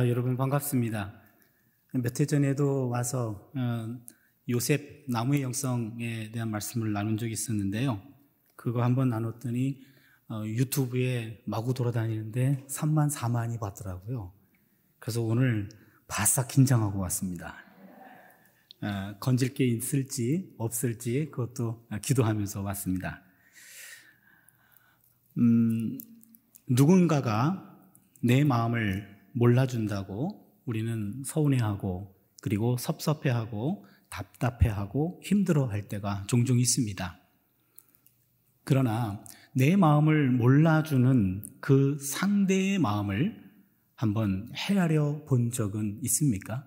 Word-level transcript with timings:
아, 0.00 0.08
여러분 0.08 0.34
반갑습니다. 0.38 1.12
몇 1.92 2.20
해 2.20 2.24
전에도 2.24 2.88
와서 2.88 3.52
어, 3.54 3.98
요셉 4.48 5.04
나무의 5.10 5.42
영성에 5.42 6.30
대한 6.32 6.50
말씀을 6.50 6.90
나눈 6.94 7.18
적이 7.18 7.32
있었는데요. 7.32 8.00
그거 8.56 8.82
한번 8.82 9.10
나눴더니 9.10 9.84
어, 10.30 10.42
유튜브에 10.46 11.42
마구 11.44 11.74
돌아다니는데 11.74 12.66
3만 12.66 13.12
4만이 13.14 13.60
봤더라고요. 13.60 14.32
그래서 15.00 15.20
오늘 15.20 15.68
바싹 16.08 16.48
긴장하고 16.48 16.98
왔습니다. 17.00 17.56
어, 18.80 19.18
건질 19.20 19.52
게 19.52 19.66
있을지 19.66 20.54
없을지 20.56 21.28
그것도 21.30 21.86
기도하면서 22.00 22.62
왔습니다. 22.62 23.22
음, 25.36 25.98
누군가가 26.70 27.78
내 28.22 28.44
마음을 28.44 29.19
몰라준다고 29.32 30.46
우리는 30.64 31.22
서운해하고 31.24 32.14
그리고 32.42 32.76
섭섭해하고 32.76 33.86
답답해하고 34.08 35.20
힘들어할 35.22 35.88
때가 35.88 36.24
종종 36.26 36.58
있습니다. 36.58 37.20
그러나 38.64 39.24
내 39.54 39.76
마음을 39.76 40.30
몰라주는 40.30 41.58
그 41.60 41.98
상대의 41.98 42.78
마음을 42.78 43.50
한번 43.94 44.50
헤아려 44.54 45.24
본 45.26 45.50
적은 45.50 45.98
있습니까? 46.04 46.66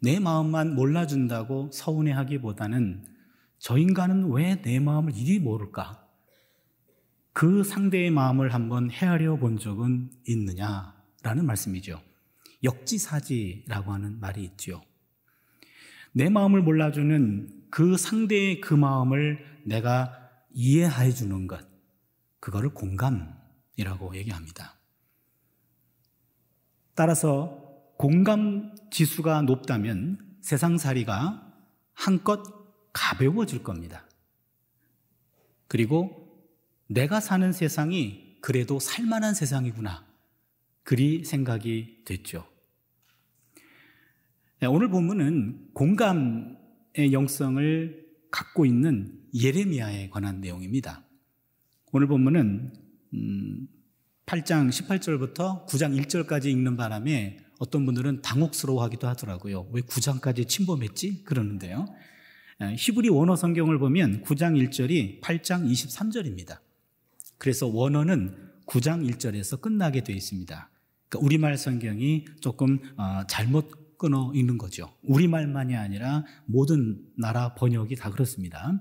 내 0.00 0.20
마음만 0.20 0.74
몰라준다고 0.74 1.70
서운해 1.72 2.12
하기보다는 2.12 3.04
저 3.58 3.76
인간은 3.76 4.30
왜 4.30 4.62
내 4.62 4.78
마음을 4.78 5.16
이리 5.16 5.40
모를까? 5.40 6.06
그 7.32 7.64
상대의 7.64 8.10
마음을 8.10 8.54
한번 8.54 8.90
헤아려 8.90 9.36
본 9.38 9.58
적은 9.58 10.10
있느냐 10.26 10.97
라는 11.28 11.44
말씀이죠. 11.44 12.00
역지사지라고 12.64 13.92
하는 13.92 14.18
말이 14.18 14.42
있죠. 14.44 14.80
내 16.12 16.30
마음을 16.30 16.62
몰라주는 16.62 17.66
그 17.70 17.98
상대의 17.98 18.62
그 18.62 18.72
마음을 18.72 19.44
내가 19.66 20.10
이해해 20.54 21.12
주는 21.12 21.46
것, 21.46 21.68
그거를 22.40 22.70
공감이라고 22.70 24.16
얘기합니다. 24.16 24.78
따라서 26.94 27.62
공감 27.98 28.74
지수가 28.90 29.42
높다면 29.42 30.38
세상살이가 30.40 31.46
한껏 31.92 32.42
가벼워질 32.94 33.62
겁니다. 33.62 34.08
그리고 35.66 36.42
내가 36.86 37.20
사는 37.20 37.52
세상이 37.52 38.38
그래도 38.40 38.80
살만한 38.80 39.34
세상이구나. 39.34 40.07
그리 40.88 41.22
생각이 41.22 41.98
됐죠. 42.06 42.46
네, 44.58 44.66
오늘 44.66 44.88
본문은 44.88 45.74
공감의 45.74 47.12
영성을 47.12 48.06
갖고 48.30 48.64
있는 48.64 49.20
예레미야에 49.34 50.08
관한 50.08 50.40
내용입니다. 50.40 51.04
오늘 51.92 52.06
본문은 52.06 52.72
8장 54.24 54.62
음, 54.62 54.70
18절부터 54.70 55.66
9장 55.66 55.94
1절까지 56.06 56.46
읽는 56.46 56.78
바람에 56.78 57.36
어떤 57.58 57.84
분들은 57.84 58.22
당혹스러워하기도 58.22 59.06
하더라고요. 59.08 59.68
왜 59.72 59.82
9장까지 59.82 60.48
침범했지? 60.48 61.22
그러는데요. 61.24 61.84
히브리 62.62 63.10
원어 63.10 63.36
성경을 63.36 63.78
보면 63.78 64.22
9장 64.22 64.56
1절이 64.56 65.20
8장 65.20 65.70
23절입니다. 65.70 66.60
그래서 67.36 67.66
원어는 67.66 68.48
9장 68.64 69.06
1절에서 69.06 69.60
끝나게 69.60 70.02
되어 70.02 70.16
있습니다. 70.16 70.70
그러니까 71.08 71.24
우리말 71.24 71.56
성경이 71.56 72.26
조금 72.40 72.78
어, 72.96 73.22
잘못 73.28 73.98
끊어 73.98 74.32
읽는 74.34 74.58
거죠. 74.58 74.92
우리말만이 75.02 75.74
아니라 75.74 76.24
모든 76.46 77.00
나라 77.16 77.54
번역이 77.54 77.96
다 77.96 78.10
그렇습니다. 78.10 78.80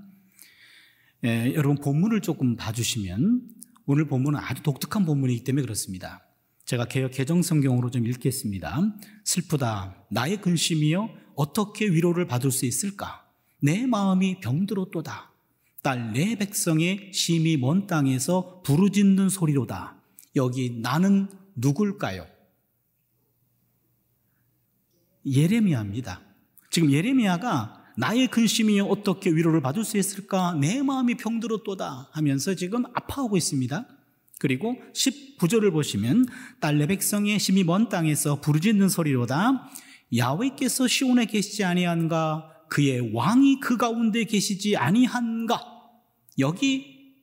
예, 1.23 1.53
여러분 1.55 1.77
본문을 1.77 2.21
조금 2.21 2.55
봐주시면 2.55 3.41
오늘 3.85 4.07
본문은 4.07 4.39
아주 4.39 4.61
독특한 4.61 5.05
본문이기 5.05 5.43
때문에 5.43 5.63
그렇습니다. 5.63 6.23
제가 6.65 6.85
개혁 6.85 7.11
개정 7.11 7.41
성경으로 7.41 7.89
좀 7.89 8.05
읽겠습니다. 8.05 8.81
슬프다. 9.23 10.05
나의 10.11 10.41
근심이여 10.41 11.09
어떻게 11.35 11.87
위로를 11.87 12.27
받을 12.27 12.51
수 12.51 12.65
있을까? 12.65 13.25
내 13.61 13.87
마음이 13.87 14.39
병들었도다. 14.41 15.31
딸 15.81 16.11
내 16.11 16.35
백성의 16.35 17.11
심히 17.13 17.55
먼 17.55 17.87
땅에서 17.87 18.61
부르짖는 18.63 19.29
소리로다. 19.29 19.95
여기 20.35 20.79
나는 20.81 21.29
누굴까요? 21.57 22.25
예레미야입니다. 25.25 26.21
지금 26.69 26.91
예레미야가 26.91 27.85
나의 27.97 28.27
근심이 28.27 28.79
어떻게 28.79 29.31
위로를 29.31 29.61
받을 29.61 29.83
수 29.83 29.97
있을까? 29.97 30.53
내 30.53 30.81
마음이 30.83 31.15
병들었도다 31.15 32.09
하면서 32.11 32.53
지금 32.53 32.85
아파하고 32.93 33.35
있습니다. 33.35 33.87
그리고 34.39 34.75
19절을 34.93 35.71
보시면 35.71 36.27
딸내 36.59 36.85
백성의 36.85 37.39
심히 37.39 37.63
먼 37.63 37.89
땅에서 37.89 38.39
부르짖는 38.39 38.89
소리로다. 38.89 39.69
야외께서 40.15 40.87
시온에 40.87 41.25
계시지 41.25 41.63
아니한가? 41.63 42.53
그의 42.69 43.13
왕이 43.13 43.59
그 43.59 43.77
가운데 43.77 44.25
계시지 44.25 44.77
아니한가? 44.77 45.59
여기 46.37 47.15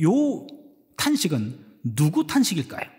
요 0.00 0.46
탄식은 0.96 1.66
누구 1.82 2.26
탄식일까요? 2.26 2.97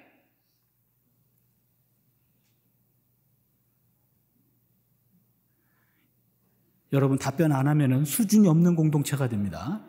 여러분 6.92 7.18
답변 7.18 7.52
안 7.52 7.68
하면 7.68 8.06
수준이 8.06 8.48
없는 8.48 8.76
공동체가 8.76 9.30
됩니다. 9.30 9.82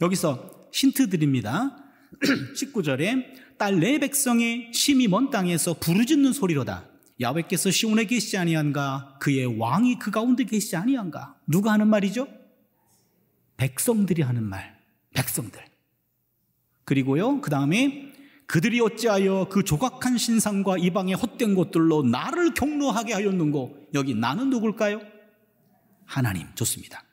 여기서 0.00 0.68
힌트 0.72 1.10
드립니다. 1.10 1.76
19절에 2.56 3.38
딸 3.58 3.80
내 3.80 3.98
백성의 3.98 4.70
심이 4.72 5.08
먼 5.08 5.30
땅에서 5.30 5.74
부르짖는 5.74 6.32
소리로다. 6.32 6.88
야외께서 7.20 7.70
시온에 7.70 8.04
계시지 8.04 8.38
아니한가? 8.38 9.16
그의 9.20 9.58
왕이 9.58 9.98
그 9.98 10.12
가운데 10.12 10.44
계시지 10.44 10.76
아니한가? 10.76 11.36
누가 11.46 11.72
하는 11.72 11.88
말이죠? 11.88 12.28
백성들이 13.56 14.22
하는 14.22 14.44
말, 14.44 14.78
백성들. 15.14 15.60
그리고요, 16.84 17.40
그 17.40 17.50
다음에 17.50 18.12
그들이 18.46 18.80
어찌하여 18.80 19.48
그 19.50 19.64
조각한 19.64 20.16
신상과 20.16 20.78
이방의 20.78 21.14
헛된 21.16 21.56
것들로 21.56 22.04
나를 22.04 22.54
경로하게 22.54 23.14
하였는고, 23.14 23.88
여기 23.94 24.14
나는 24.14 24.48
누굴까요? 24.50 25.00
하나님. 26.08 26.46
좋습니다. 26.54 27.04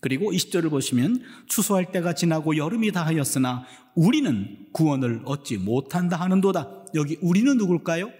그리고 0.00 0.30
20절을 0.32 0.68
보시면 0.70 1.22
추수할 1.46 1.90
때가 1.90 2.14
지나고 2.14 2.56
여름이 2.56 2.92
다 2.92 3.06
하였으나 3.06 3.64
우리는 3.94 4.66
구원을 4.72 5.22
얻지 5.24 5.58
못한다 5.58 6.16
하는도다. 6.16 6.86
여기 6.94 7.18
우리는 7.22 7.56
누굴까요? 7.56 8.10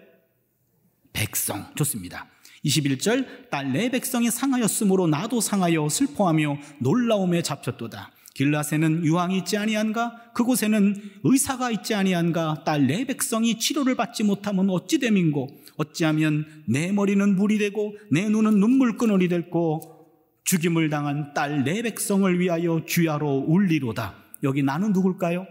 백성. 1.13 1.67
좋습니다. 1.75 2.29
21절 2.65 3.51
딸 3.51 3.73
내 3.73 3.91
백성이 3.91 4.31
상하였으므로 4.31 5.07
나도 5.09 5.41
상하여 5.41 5.89
슬퍼하며 5.89 6.59
놀라움에 6.79 7.43
잡혔도다. 7.43 8.13
길라세는 8.35 9.05
유황이 9.05 9.39
있지 9.39 9.59
아니한가? 9.59 10.33
그곳에는 10.33 10.95
의사가 11.25 11.71
있지 11.73 11.95
아니한가? 11.95 12.63
딸 12.65 12.87
내 12.87 13.05
백성이 13.05 13.59
치료를 13.59 13.95
받지 13.97 14.23
못하면 14.23 14.71
어찌 14.71 14.99
됨인고? 14.99 15.49
어찌하면 15.77 16.65
내 16.69 16.93
머리는 16.93 17.35
물이 17.37 17.59
되고 17.59 17.95
내 18.11 18.29
눈은 18.29 18.61
눈물그늘이 18.61 19.29
됐고 19.29 20.02
죽임을 20.45 20.91
당한 20.91 21.35
딸 21.35 21.65
내 21.65 21.83
백성을 21.83 22.39
위하여 22.39 22.85
주야로 22.87 23.45
울리로다. 23.47 24.17
여기 24.43 24.63
나는 24.63 24.93
누굴까요? 24.93 25.47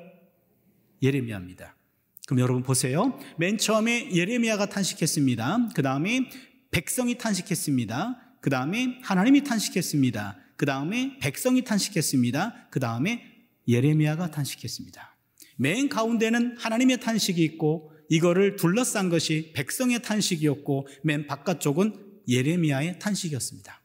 예레미야입니다. 1.01 1.75
그럼 2.27 2.39
여러분 2.39 2.63
보세요. 2.63 3.19
맨 3.38 3.57
처음에 3.57 4.13
예레미야가 4.13 4.67
탄식했습니다. 4.67 5.69
그 5.75 5.81
다음에 5.81 6.29
백성이 6.71 7.17
탄식했습니다. 7.17 8.38
그 8.41 8.49
다음에 8.49 8.99
하나님이 9.03 9.43
탄식했습니다. 9.43 10.38
그 10.55 10.65
다음에 10.65 11.17
백성이 11.19 11.63
탄식했습니다. 11.63 12.67
그 12.69 12.79
다음에 12.79 13.23
예레미야가 13.67 14.31
탄식했습니다. 14.31 15.17
맨 15.57 15.89
가운데는 15.89 16.57
하나님의 16.57 16.99
탄식이 16.99 17.43
있고 17.43 17.91
이거를 18.09 18.55
둘러싼 18.55 19.09
것이 19.09 19.51
백성의 19.55 20.01
탄식이었고 20.01 20.88
맨 21.03 21.27
바깥쪽은 21.27 22.23
예레미야의 22.27 22.99
탄식이었습니다. 22.99 23.81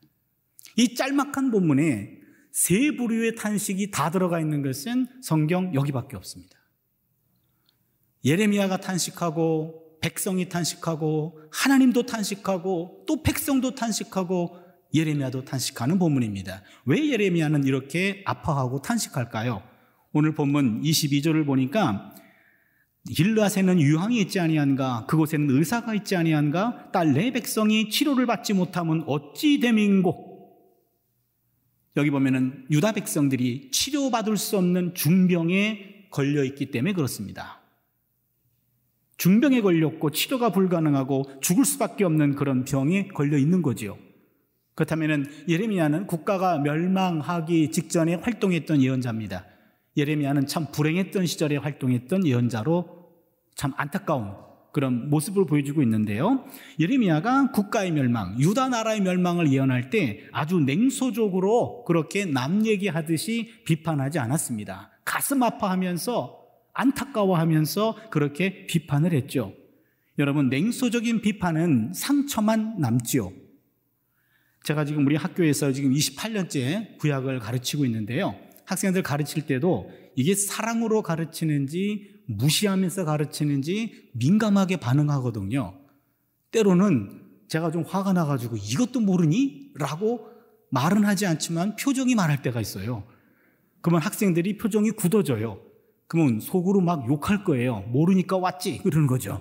이 0.76 0.94
짤막한 0.94 1.50
본문에 1.50 2.19
세 2.52 2.90
부류의 2.96 3.34
탄식이 3.34 3.90
다 3.90 4.11
들어가 4.11 4.40
있는 4.40 4.62
것은 4.62 5.06
성경 5.23 5.75
여기밖에 5.75 6.17
없습니다. 6.17 6.56
예레미야가 8.25 8.78
탄식하고 8.78 9.99
백성이 10.00 10.49
탄식하고 10.49 11.40
하나님도 11.50 12.06
탄식하고 12.06 13.05
또 13.06 13.23
백성도 13.23 13.75
탄식하고 13.75 14.58
예레미야도 14.94 15.44
탄식하는 15.44 15.99
본문입니다. 15.99 16.62
왜 16.87 17.11
예레미야는 17.11 17.64
이렇게 17.64 18.23
아파하고 18.25 18.82
탄식할까요? 18.82 19.62
오늘 20.12 20.34
본문 20.34 20.82
22절을 20.82 21.44
보니까 21.44 22.14
길라세는 23.14 23.81
유황이 23.81 24.20
있지 24.20 24.40
아니한가 24.40 25.06
그곳에는 25.06 25.50
의사가 25.50 25.94
있지 25.94 26.17
아니한가 26.17 26.90
딸 26.93 27.12
내 27.12 27.31
백성이 27.32 27.88
치료를 27.90 28.26
받지 28.26 28.52
못하면 28.52 29.05
어찌 29.06 29.61
됨인고 29.61 30.25
여기 31.96 32.10
보면은 32.10 32.66
유다 32.70 32.93
백성들이 32.93 33.70
치료받을 33.70 34.37
수 34.37 34.58
없는 34.58 34.94
중병에 34.94 36.08
걸려 36.10 36.44
있기 36.44 36.70
때문에 36.70 36.93
그렇습니다. 36.93 37.60
중병에 39.16 39.62
걸렸고 39.62 40.10
치료가 40.10 40.50
불가능하고 40.50 41.40
죽을 41.40 41.64
수밖에 41.64 42.04
없는 42.04 42.34
그런 42.34 42.64
병에 42.64 43.08
걸려 43.08 43.38
있는 43.38 43.62
거지요. 43.62 43.96
그렇다면 44.75 45.26
예레미야는 45.48 46.06
국가가 46.06 46.58
멸망하기 46.58 47.70
직전에 47.70 48.16
활동했던 48.16 48.82
예언자입니다. 48.82 49.46
예레미야는 49.96 50.46
참 50.46 50.66
불행했던 50.70 51.25
시절에 51.25 51.56
활동했던 51.56 52.26
예언자로 52.26 53.10
참 53.54 53.72
안타까운 53.76 54.34
그런 54.76 55.08
모습을 55.08 55.46
보여주고 55.46 55.81
있는데요. 55.84 56.44
예레미야가 56.78 57.50
국가의 57.52 57.93
멸망, 57.93 58.38
유다 58.38 58.69
나라의 58.69 59.00
멸망을 59.00 59.50
예언할 59.50 59.88
때 59.88 60.20
아주 60.32 60.61
냉소적으로 60.61 61.82
그렇게 61.84 62.26
남 62.26 62.67
얘기하듯이 62.67 63.55
비판하지 63.64 64.19
않았습니다. 64.19 64.90
가슴 65.02 65.43
아파하면서 65.43 66.38
안타까워하면서 66.75 68.11
그렇게 68.11 68.67
비판을 68.67 69.14
했죠. 69.14 69.55
여러분, 70.19 70.50
냉소적인 70.50 71.23
비판은 71.23 71.94
상처만 71.94 72.78
남지요. 72.78 73.32
제가 74.64 74.84
지금 74.84 75.06
우리 75.06 75.17
학교에서 75.17 75.73
지금 75.73 75.94
28년째 75.94 76.99
구약을 76.99 77.38
가르치고 77.38 77.87
있는데요. 77.87 78.37
학생들 78.67 79.02
가르칠 79.02 79.46
때도 79.46 79.90
이게 80.17 80.34
사랑으로 80.34 81.00
가르치는지 81.00 82.15
무시하면서 82.26 83.05
가르치는지 83.05 84.11
민감하게 84.14 84.78
반응하거든요. 84.78 85.78
때로는 86.50 87.23
제가 87.49 87.70
좀 87.70 87.82
화가 87.82 88.12
나가지고 88.12 88.56
이것도 88.56 89.00
모르니? 89.00 89.73
라고 89.75 90.28
말은 90.70 91.05
하지 91.05 91.26
않지만 91.26 91.76
표정이 91.76 92.14
말할 92.14 92.43
때가 92.43 92.61
있어요. 92.61 93.05
그러면 93.81 94.02
학생들이 94.02 94.56
표정이 94.58 94.93
굳어져요. 94.93 95.61
그러면 96.08 96.40
속으로 96.40 96.81
막 96.81 97.08
욕할 97.08 97.44
거예요. 97.44 97.81
모르니까 97.88 98.37
왔지. 98.37 98.78
그러는 98.82 99.06
거죠. 99.06 99.40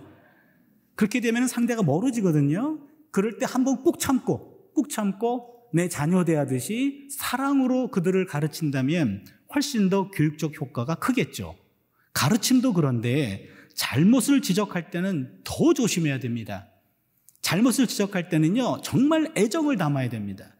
그렇게 0.95 1.19
되면 1.19 1.47
상대가 1.47 1.83
멀어지거든요. 1.83 2.79
그럴 3.11 3.37
때 3.37 3.45
한번 3.47 3.81
꾹 3.83 3.99
참고, 3.99 4.71
꾹 4.73 4.89
참고 4.89 5.55
내 5.73 5.89
자녀 5.89 6.23
대하듯이 6.23 7.07
사랑으로 7.11 7.89
그들을 7.91 8.25
가르친다면 8.25 9.25
훨씬 9.53 9.89
더 9.89 10.09
교육적 10.09 10.59
효과가 10.59 10.95
크겠죠. 10.95 11.55
가르침도 12.15 12.73
그런데 12.73 13.47
잘못을 13.75 14.41
지적할 14.41 14.89
때는 14.89 15.41
더 15.43 15.73
조심해야 15.73 16.19
됩니다. 16.19 16.69
잘못을 17.41 17.85
지적할 17.85 18.29
때는요, 18.29 18.81
정말 18.81 19.31
애정을 19.37 19.77
담아야 19.77 20.09
됩니다. 20.09 20.55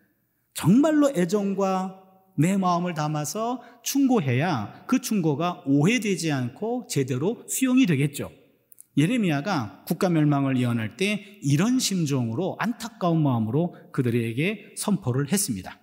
정말로 0.54 1.10
애정과 1.10 2.04
내 2.38 2.58
마음을 2.58 2.94
담아서 2.94 3.64
충고해야 3.82 4.84
그 4.86 5.00
충고가 5.00 5.64
오해되지 5.66 6.32
않고 6.32 6.88
제대로 6.90 7.44
수용이 7.48 7.86
되겠죠. 7.86 8.32
예레미야가 8.98 9.86
국가 9.88 10.10
멸망을 10.10 10.58
예언할 10.58 10.98
때 10.98 11.40
이런 11.42 11.80
심정으로 11.80 12.58
안타까운 12.60 13.24
마음으로 13.24 13.76
그들에게 13.92 14.76
선포를 14.78 15.32
했습니다. 15.32 15.80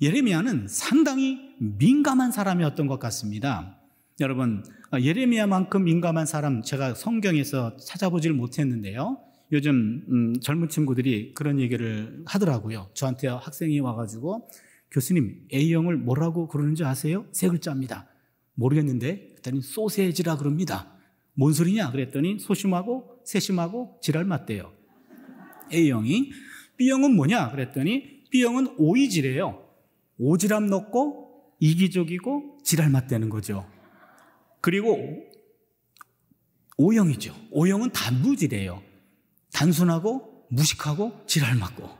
예레미야는 0.00 0.68
상당히 0.68 1.38
민감한 1.58 2.30
사람이었던 2.30 2.86
것 2.86 2.98
같습니다. 2.98 3.81
여러분, 4.22 4.64
예레미야만큼 4.94 5.82
민감한 5.82 6.26
사람 6.26 6.62
제가 6.62 6.94
성경에서 6.94 7.76
찾아보질 7.76 8.32
못했는데요. 8.32 9.18
요즘 9.50 10.04
음, 10.08 10.40
젊은 10.40 10.68
친구들이 10.68 11.34
그런 11.34 11.58
얘기를 11.58 12.22
하더라고요. 12.24 12.88
저한테 12.94 13.26
학생이 13.26 13.80
와가지고 13.80 14.48
교수님 14.92 15.48
A형을 15.52 15.96
뭐라고 15.96 16.46
그러는지 16.46 16.84
아세요? 16.84 17.26
세 17.32 17.48
글자입니다. 17.48 18.08
모르겠는데 18.54 19.30
그랬더니 19.30 19.60
소세지라 19.60 20.36
그럽니다. 20.36 20.96
뭔 21.34 21.52
소리냐? 21.52 21.90
그랬더니 21.90 22.38
소심하고 22.38 23.22
세심하고 23.24 23.98
지랄 24.02 24.24
맞대요. 24.24 24.72
A형이. 25.72 26.30
B형은 26.76 27.16
뭐냐? 27.16 27.50
그랬더니 27.50 28.22
B형은 28.30 28.76
오이지래요. 28.78 29.64
오지랖 30.20 30.68
넣고 30.68 31.56
이기적이고 31.58 32.58
지랄 32.62 32.88
맞대는 32.88 33.28
거죠. 33.28 33.66
그리고 34.62 35.18
O형이죠. 36.78 37.34
O형은 37.50 37.90
단무지래요. 37.90 38.82
단순하고 39.52 40.46
무식하고 40.48 41.24
지랄 41.26 41.56
맞고. 41.56 41.90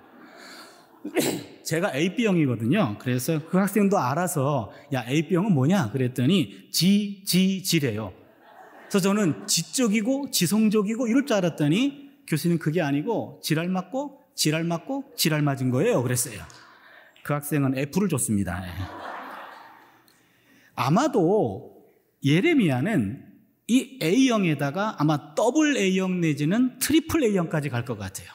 제가 1.65 1.95
AB형이거든요. 1.95 2.97
그래서 2.99 3.47
그 3.47 3.59
학생도 3.59 3.99
알아서 3.99 4.73
야 4.95 5.05
AB형은 5.07 5.53
뭐냐? 5.53 5.91
그랬더니 5.91 6.71
지, 6.71 7.25
지, 7.25 7.63
지래요. 7.63 8.13
그래서 8.89 9.01
저는 9.01 9.47
지적이고 9.47 10.31
지성적이고 10.31 11.09
이럴 11.09 11.27
줄 11.27 11.37
알았더니 11.37 12.11
교수님 12.27 12.59
그게 12.59 12.81
아니고 12.81 13.41
지랄 13.43 13.69
맞고 13.69 14.21
지랄 14.35 14.65
맞고 14.65 15.13
지랄 15.17 15.43
맞은 15.43 15.71
거예요. 15.71 16.03
그랬어요. 16.03 16.41
그 17.25 17.33
학생은 17.33 17.77
F를 17.77 18.09
줬습니다. 18.09 18.63
예. 18.67 18.71
아마도 20.75 21.72
예레미야는 22.25 23.25
이 23.69 23.99
A형에다가 24.03 24.97
아마 24.99 25.35
더블 25.35 25.77
A형 25.77 26.21
내지는 26.21 26.79
트리플 26.79 27.23
A형까지 27.25 27.69
갈 27.69 27.85
것 27.85 27.99
같아요. 27.99 28.29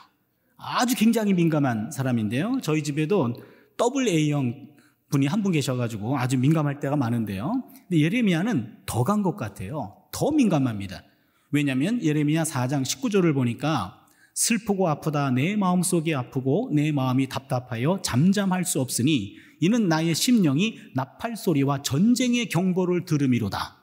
아주 0.58 0.96
굉장히 0.96 1.34
민감한 1.34 1.92
사람인데요. 1.92 2.60
저희 2.62 2.84
집에도 2.84 3.34
더블 3.78 4.08
A형 4.08 4.68
분이 5.10 5.28
한 5.28 5.42
분 5.42 5.52
계셔가지고 5.54 6.18
아주 6.18 6.38
민감할 6.38 6.80
때가 6.82 6.96
많은데요. 6.98 7.64
근데 7.88 8.02
예레미야는 8.04 8.80
더 8.86 9.04
간 9.06 9.24
것 9.24 9.36
같아요. 9.38 9.96
더 10.12 10.32
민감합니다. 10.32 11.04
왜냐하면 11.52 12.04
예레미야 12.04 12.44
4장 12.44 12.84
19절을 12.84 13.34
보니까 13.34 14.06
슬프고 14.34 14.90
아프다 14.90 15.32
내 15.32 15.56
마음속이 15.56 16.14
아프고 16.14 16.72
내 16.74 16.92
마음이 16.92 17.30
답답하여 17.30 18.00
잠잠할 18.04 18.66
수 18.66 18.82
없으니 18.82 19.36
이는 19.62 19.88
나의 19.88 20.14
심령이 20.14 20.78
나팔 20.94 21.38
소리와 21.38 21.82
전쟁의 21.84 22.50
경보를 22.50 23.06
들음이로다. 23.06 23.77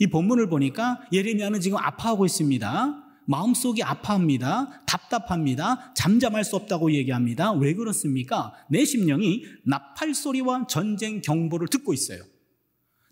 이 0.00 0.06
본문을 0.06 0.48
보니까 0.48 0.98
예레미야는 1.12 1.60
지금 1.60 1.78
아파하고 1.78 2.24
있습니다. 2.24 3.04
마음속이 3.26 3.82
아파합니다. 3.82 4.82
답답합니다. 4.86 5.92
잠잠할 5.94 6.42
수 6.42 6.56
없다고 6.56 6.92
얘기합니다. 6.92 7.52
왜 7.52 7.74
그렇습니까? 7.74 8.52
내 8.70 8.84
심령이 8.84 9.44
나팔 9.66 10.14
소리와 10.14 10.66
전쟁 10.68 11.20
경보를 11.20 11.68
듣고 11.68 11.92
있어요. 11.92 12.22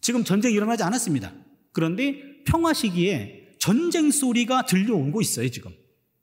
지금 0.01 0.25
전쟁이 0.25 0.55
일어나지 0.55 0.83
않았습니다. 0.83 1.31
그런데 1.73 2.43
평화 2.45 2.73
시기에 2.73 3.51
전쟁 3.59 4.11
소리가 4.11 4.65
들려오고 4.65 5.21
있어요, 5.21 5.49
지금. 5.51 5.71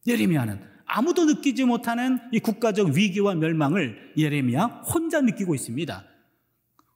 예레미야는 0.07 0.59
아무도 0.87 1.25
느끼지 1.25 1.65
못하는 1.65 2.19
이 2.31 2.39
국가적 2.39 2.89
위기와 2.89 3.35
멸망을 3.35 4.13
예레미야 4.17 4.65
혼자 4.93 5.21
느끼고 5.21 5.53
있습니다. 5.53 6.05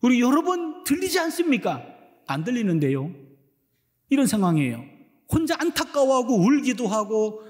우리 0.01 0.21
여러분 0.21 0.83
들리지 0.85 1.19
않습니까? 1.19 1.85
안 2.25 2.43
들리는데요. 2.43 3.28
이런 4.10 4.28
상황이에요. 4.28 4.84
혼자 5.32 5.56
안타까워하고 5.60 6.36
울기도 6.36 6.88
하고 6.88 7.42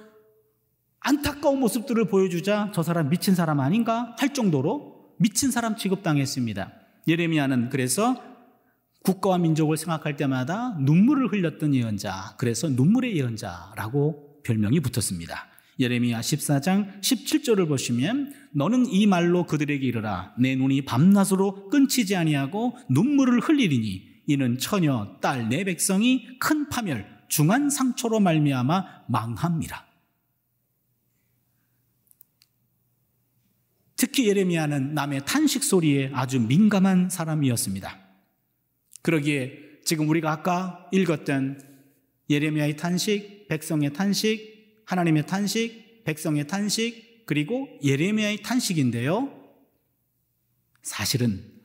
안타까운 0.99 1.59
모습들을 1.59 2.05
보여주자 2.05 2.71
저 2.73 2.83
사람 2.83 3.09
미친 3.09 3.35
사람 3.35 3.59
아닌가 3.59 4.15
할 4.19 4.33
정도로 4.33 5.15
미친 5.17 5.51
사람 5.51 5.75
취급당했습니다. 5.75 6.73
예레미야는 7.07 7.69
그래서 7.69 8.21
국가와 9.03 9.37
민족을 9.37 9.77
생각할 9.77 10.17
때마다 10.17 10.77
눈물을 10.79 11.31
흘렸던 11.31 11.73
예언자, 11.73 12.35
그래서 12.37 12.67
눈물의 12.67 13.15
예언자라고 13.17 14.41
별명이 14.43 14.81
붙었습니다. 14.81 15.47
예레미야 15.79 16.19
14장 16.19 16.99
17절을 16.99 17.69
보시면 17.69 18.33
너는 18.53 18.87
이 18.87 19.07
말로 19.07 19.45
그들에게 19.45 19.85
이르라 19.85 20.33
내 20.37 20.55
눈이 20.55 20.83
밤낮으로 20.83 21.69
끊치지 21.69 22.17
아니하고 22.17 22.75
눈물을 22.89 23.39
흘리리니 23.39 24.08
이는 24.29 24.59
처녀 24.59 25.17
딸 25.21 25.49
내 25.49 25.63
백성이 25.63 26.37
큰 26.37 26.69
파멸 26.69 27.03
중한 27.29 27.71
상처로 27.71 28.19
말미암아 28.19 29.05
망합니다. 29.07 29.87
특히 33.95 34.27
예레미야는 34.27 34.93
남의 34.93 35.25
탄식 35.25 35.63
소리에 35.63 36.11
아주 36.13 36.39
민감한 36.39 37.09
사람이었습니다. 37.09 37.99
그러기에 39.01 39.81
지금 39.83 40.07
우리가 40.07 40.31
아까 40.31 40.87
읽었던 40.91 41.63
예레미야의 42.29 42.77
탄식, 42.77 43.47
백성의 43.47 43.93
탄식, 43.93 44.83
하나님의 44.85 45.25
탄식, 45.25 46.03
백성의 46.03 46.45
탄식, 46.45 47.25
그리고 47.25 47.67
예레미야의 47.83 48.43
탄식인데요. 48.43 49.33
사실은 50.83 51.58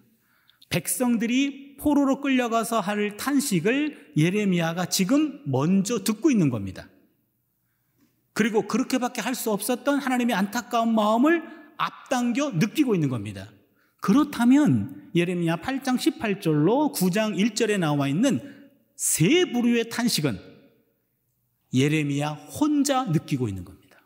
백성들이 0.74 1.76
포로로 1.78 2.20
끌려가서 2.20 2.80
할 2.80 3.16
탄식을 3.16 4.14
예레미야가 4.16 4.86
지금 4.86 5.40
먼저 5.46 6.02
듣고 6.02 6.32
있는 6.32 6.50
겁니다. 6.50 6.88
그리고 8.32 8.66
그렇게밖에 8.66 9.20
할 9.20 9.36
수 9.36 9.52
없었던 9.52 10.00
하나님의 10.00 10.34
안타까운 10.34 10.92
마음을 10.92 11.44
앞당겨 11.76 12.50
느끼고 12.50 12.94
있는 12.94 13.08
겁니다. 13.08 13.48
그렇다면 14.00 15.10
예레미야 15.14 15.56
8장 15.56 15.96
18절로 15.96 16.92
9장 16.92 17.38
1절에 17.38 17.78
나와 17.78 18.08
있는 18.08 18.40
세 18.96 19.44
부류의 19.52 19.90
탄식은 19.90 20.40
예레미야 21.72 22.30
혼자 22.30 23.04
느끼고 23.04 23.48
있는 23.48 23.64
겁니다. 23.64 24.00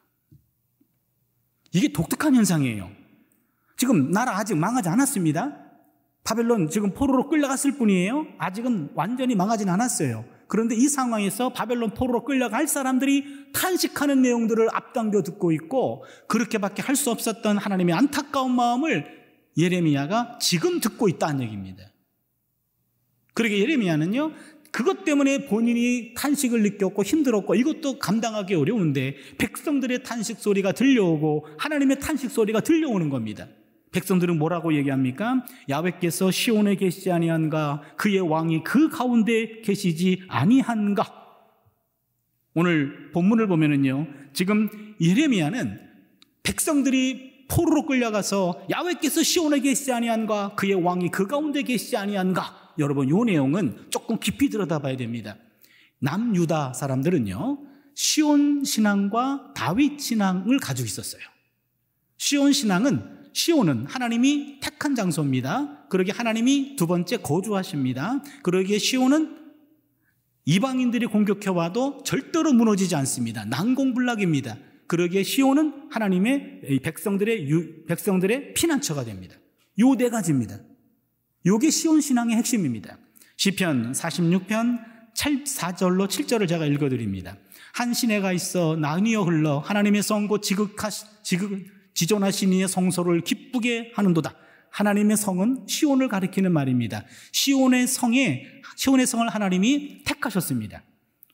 이게 1.72 1.88
독특한 1.88 2.34
현상이에요. 2.34 2.90
지금 3.78 4.10
나라 4.10 4.37
아직 4.37 4.54
망하지 4.54 4.90
않았습니다. 4.90 5.67
바벨론 6.28 6.68
지금 6.68 6.92
포로로 6.92 7.26
끌려갔을 7.30 7.78
뿐이에요. 7.78 8.26
아직은 8.37 8.90
완전히 8.94 9.35
망하진 9.35 9.70
않았어요. 9.70 10.26
그런데 10.47 10.75
이 10.75 10.87
상황에서 10.87 11.54
바벨론 11.54 11.94
포로로 11.94 12.23
끌려갈 12.26 12.68
사람들이 12.68 13.52
탄식하는 13.54 14.20
내용들을 14.20 14.68
앞당겨 14.75 15.23
듣고 15.23 15.52
있고 15.52 16.04
그렇게밖에 16.26 16.82
할 16.82 16.97
수 16.97 17.11
없었던 17.11 17.56
하나님의 17.56 17.94
안타까운 17.94 18.54
마음을 18.54 19.06
예레미야가 19.56 20.38
지금 20.38 20.80
듣고 20.80 21.08
있다는 21.08 21.44
얘기입니다. 21.44 21.85
그러게 23.32 23.61
예레미야는요. 23.61 24.32
그것 24.70 25.06
때문에 25.06 25.47
본인이 25.47 26.12
탄식을 26.14 26.62
느꼈고 26.62 27.04
힘들었고 27.04 27.54
이것도 27.54 27.99
감당하기 27.99 28.54
어려운데 28.54 29.16
백성들의 29.38 30.02
탄식 30.02 30.40
소리가 30.40 30.73
들려오고 30.73 31.47
하나님의 31.56 32.00
탄식 32.00 32.30
소리가 32.30 32.61
들려오는 32.61 33.08
겁니다. 33.08 33.49
백성들은 33.92 34.38
뭐라고 34.38 34.75
얘기합니까? 34.75 35.45
야외께서 35.68 36.30
시온에 36.30 36.75
계시지 36.75 37.11
아니한가? 37.11 37.83
그의 37.97 38.21
왕이 38.21 38.64
그 38.64 38.88
가운데 38.88 39.61
계시지 39.61 40.25
아니한가? 40.28 41.18
오늘 42.54 43.11
본문을 43.12 43.47
보면은요. 43.47 44.07
지금 44.33 44.68
예레미야는 45.00 45.80
백성들이 46.42 47.47
포로로 47.49 47.87
끌려가서 47.87 48.66
야외께서 48.71 49.23
시온에 49.23 49.61
계시지 49.61 49.92
아니한가? 49.92 50.54
그의 50.54 50.75
왕이 50.75 51.11
그 51.11 51.26
가운데 51.26 51.62
계시지 51.62 51.97
아니한가? 51.97 52.75
여러분, 52.78 53.09
이 53.09 53.25
내용은 53.25 53.87
조금 53.90 54.18
깊이 54.18 54.50
들여다봐야 54.50 54.97
됩니다. 54.97 55.37
남유다 56.00 56.75
사람들은요. 56.75 57.59
시온 57.95 58.62
신앙과 58.64 59.54
다윗 59.57 59.99
신앙을 59.99 60.59
가지고 60.59 60.87
있었어요. 60.87 61.23
시온 62.18 62.52
신앙은 62.52 63.17
시온은 63.38 63.87
하나님이 63.87 64.59
택한 64.61 64.97
장소입니다. 64.97 65.87
그러기에 65.90 66.12
하나님이 66.12 66.75
두 66.75 66.88
번째 66.88 67.18
거주하십니다. 67.18 68.21
그러기에 68.42 68.78
시온은 68.78 69.37
이방인들이 70.45 71.07
공격해 71.07 71.50
와도 71.50 72.02
절대로 72.04 72.52
무너지지 72.52 72.97
않습니다. 72.97 73.45
난공불락입니다. 73.45 74.59
그러기에 74.88 75.23
시온은 75.23 75.88
하나님의 75.88 76.80
백성들의 76.83 77.49
유, 77.49 77.85
백성들의 77.85 78.54
피난처가 78.54 79.04
됩니다. 79.04 79.37
요 79.78 79.95
네 79.95 80.09
가지입니다. 80.11 80.59
요게 81.47 81.71
시온 81.71 82.00
신앙의 82.00 82.37
핵심입니다. 82.38 82.99
시편 83.37 83.92
46편 83.92 84.80
4절로 85.14 86.09
7절을 86.09 86.49
제가 86.49 86.66
읽어 86.66 86.88
드립니다. 86.88 87.37
한 87.73 87.95
시내가 87.95 88.33
있어 88.33 88.75
나뉘어 88.75 89.23
흘러 89.23 89.61
하나님의 89.61 90.02
성고 90.02 90.40
지극하 90.40 90.90
지극 91.23 91.77
지존하신 91.98 92.52
이의 92.52 92.68
성소를 92.68 93.22
기쁘게 93.22 93.90
하는도다. 93.96 94.36
하나님의 94.70 95.16
성은 95.16 95.64
시온을 95.66 96.06
가리키는 96.06 96.52
말입니다. 96.52 97.04
시온의 97.32 97.88
성에 97.88 98.46
시온의 98.76 99.04
성을 99.04 99.28
하나님이 99.28 100.04
택하셨습니다. 100.04 100.84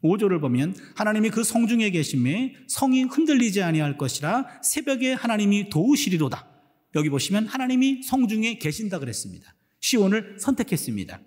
5절을 0.02 0.40
보면 0.40 0.74
하나님이 0.96 1.28
그 1.28 1.44
성 1.44 1.66
중에 1.66 1.90
계심에 1.90 2.54
성이 2.66 3.02
흔들리지 3.02 3.62
아니할 3.62 3.98
것이라 3.98 4.46
새벽에 4.62 5.12
하나님이 5.12 5.68
도우시리로다. 5.68 6.48
여기 6.94 7.10
보시면 7.10 7.46
하나님이 7.46 8.02
성 8.02 8.26
중에 8.26 8.56
계신다 8.56 8.98
그랬습니다. 8.98 9.54
시온을 9.80 10.36
선택했습니다. 10.38 11.20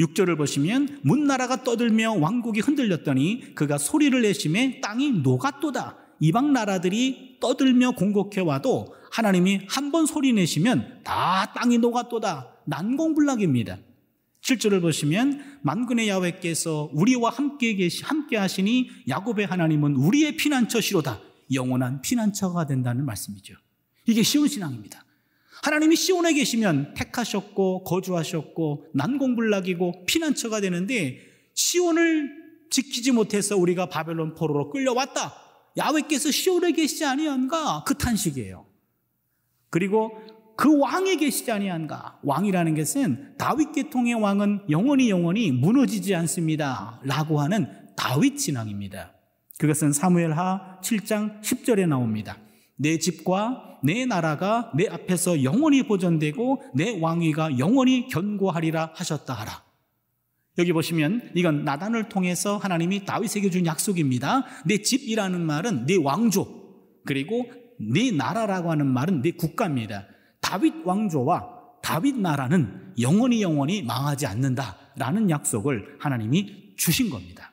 6절을 0.00 0.36
보시면 0.36 0.98
문나라가 1.04 1.62
떠들며 1.62 2.14
왕국이 2.14 2.58
흔들렸더니 2.58 3.54
그가 3.54 3.78
소리를 3.78 4.20
내심에 4.20 4.80
땅이 4.80 5.20
녹았도다. 5.22 6.03
이방 6.20 6.52
나라들이 6.52 7.38
떠들며 7.40 7.92
공격해 7.92 8.40
와도 8.40 8.94
하나님이 9.12 9.60
한 9.68 9.92
번 9.92 10.06
소리 10.06 10.32
내시면 10.32 11.00
다 11.04 11.52
땅이 11.54 11.78
녹았도다. 11.78 12.56
난공불락입니다. 12.66 13.78
7절을 14.42 14.82
보시면 14.82 15.58
만군의 15.62 16.08
야훼께서 16.08 16.90
우리와 16.92 17.30
함께 17.30 17.74
계시 17.74 18.02
함께 18.04 18.36
하시니 18.36 18.90
야곱의 19.08 19.46
하나님은 19.46 19.96
우리의 19.96 20.36
피난처시로다. 20.36 21.20
영원한 21.52 22.02
피난처가 22.02 22.66
된다는 22.66 23.04
말씀이죠. 23.06 23.54
이게 24.06 24.22
시온 24.22 24.48
신앙입니다. 24.48 25.04
하나님이 25.62 25.96
시온에 25.96 26.34
계시면 26.34 26.94
택하셨고 26.94 27.84
거주하셨고 27.84 28.88
난공불락이고 28.94 30.04
피난처가 30.06 30.60
되는데 30.60 31.20
시온을 31.54 32.44
지키지 32.70 33.12
못해서 33.12 33.56
우리가 33.56 33.88
바벨론 33.88 34.34
포로로 34.34 34.70
끌려왔다. 34.70 35.43
야외께서 35.76 36.30
시온에 36.30 36.72
계시지 36.72 37.04
아니한가? 37.04 37.84
그 37.84 37.94
탄식이에요. 37.94 38.66
그리고 39.70 40.12
그 40.56 40.78
왕에 40.78 41.16
계시지 41.16 41.50
아니한가? 41.50 42.20
왕이라는 42.22 42.76
것은 42.76 43.36
다윗 43.38 43.72
계통의 43.72 44.14
왕은 44.14 44.66
영원히 44.70 45.10
영원히 45.10 45.50
무너지지 45.50 46.14
않습니다. 46.14 47.00
라고 47.02 47.40
하는 47.40 47.66
다윗 47.96 48.38
신앙입니다. 48.38 49.12
그것은 49.58 49.92
사무엘하 49.92 50.80
7장 50.82 51.40
10절에 51.42 51.88
나옵니다. 51.88 52.38
내 52.76 52.98
집과 52.98 53.80
내 53.82 54.04
나라가 54.06 54.70
내 54.76 54.86
앞에서 54.88 55.42
영원히 55.42 55.82
보존되고 55.82 56.62
내 56.74 56.98
왕위가 57.00 57.58
영원히 57.58 58.08
견고하리라 58.08 58.92
하셨다 58.94 59.34
하라. 59.34 59.62
여기 60.58 60.72
보시면 60.72 61.32
이건 61.34 61.64
나단을 61.64 62.08
통해서 62.08 62.56
하나님이 62.58 63.04
다윗에게 63.04 63.50
준 63.50 63.66
약속입니다. 63.66 64.44
내 64.64 64.78
집이라는 64.78 65.40
말은 65.40 65.86
내 65.86 65.96
왕조 65.96 66.46
그리고 67.04 67.50
내 67.78 68.10
나라라고 68.12 68.70
하는 68.70 68.86
말은 68.86 69.22
내 69.22 69.32
국가입니다. 69.32 70.06
다윗 70.40 70.74
왕조와 70.84 71.54
다윗 71.82 72.16
나라는 72.18 72.94
영원히 73.00 73.42
영원히 73.42 73.82
망하지 73.82 74.26
않는다라는 74.26 75.28
약속을 75.28 75.96
하나님이 75.98 76.74
주신 76.76 77.10
겁니다. 77.10 77.52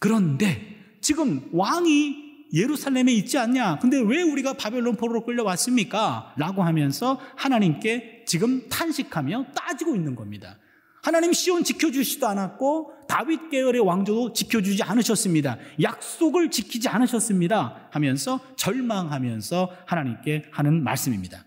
그런데 0.00 0.76
지금 1.00 1.48
왕이 1.52 2.26
예루살렘에 2.52 3.12
있지 3.12 3.38
않냐? 3.38 3.78
근데 3.78 3.98
왜 4.00 4.22
우리가 4.22 4.54
바벨론 4.54 4.96
포로로 4.96 5.24
끌려왔습니까? 5.24 6.34
라고 6.36 6.62
하면서 6.62 7.20
하나님께 7.36 8.24
지금 8.26 8.68
탄식하며 8.68 9.46
따지고 9.54 9.94
있는 9.94 10.14
겁니다. 10.14 10.58
하나님 11.06 11.32
시온 11.32 11.62
지켜주시지도 11.62 12.26
않았고 12.26 12.94
다윗 13.06 13.48
계열의 13.48 13.80
왕조도 13.80 14.32
지켜주지 14.32 14.82
않으셨습니다. 14.82 15.56
약속을 15.80 16.50
지키지 16.50 16.88
않으셨습니다. 16.88 17.88
하면서 17.92 18.40
절망하면서 18.56 19.70
하나님께 19.86 20.46
하는 20.50 20.82
말씀입니다. 20.82 21.44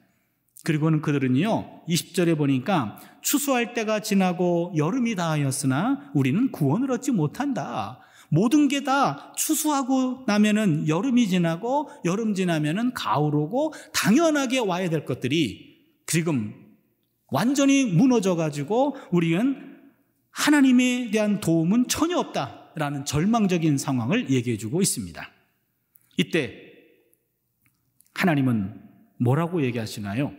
그리고는 0.63 1.01
그들은요, 1.01 1.83
20절에 1.89 2.37
보니까 2.37 3.01
추수할 3.21 3.73
때가 3.73 3.99
지나고 3.99 4.71
여름이 4.77 5.15
다하였으나 5.15 6.09
우리는 6.13 6.53
구원을 6.53 6.89
얻지 6.91 7.11
못한다. 7.11 7.99
모든 8.29 8.69
게 8.69 8.85
다 8.85 9.33
추수하고 9.35 10.23
나면은 10.25 10.87
여름이 10.87 11.27
지나고 11.27 11.89
여름 12.05 12.33
지나면은 12.33 12.93
가을 12.93 13.35
오고 13.35 13.73
당연하게 13.91 14.59
와야 14.59 14.89
될 14.89 15.03
것들이 15.03 15.79
지금 16.07 16.68
완전히 17.31 17.85
무너져 17.85 18.35
가지고 18.35 18.97
우리는 19.11 19.77
하나님에 20.31 21.11
대한 21.11 21.39
도움은 21.39 21.87
전혀 21.87 22.17
없다라는 22.17 23.05
절망적인 23.05 23.77
상황을 23.77 24.29
얘기해 24.29 24.57
주고 24.57 24.81
있습니다. 24.81 25.29
이때 26.17 26.69
하나님은 28.13 28.81
뭐라고 29.17 29.63
얘기하시나요? 29.63 30.33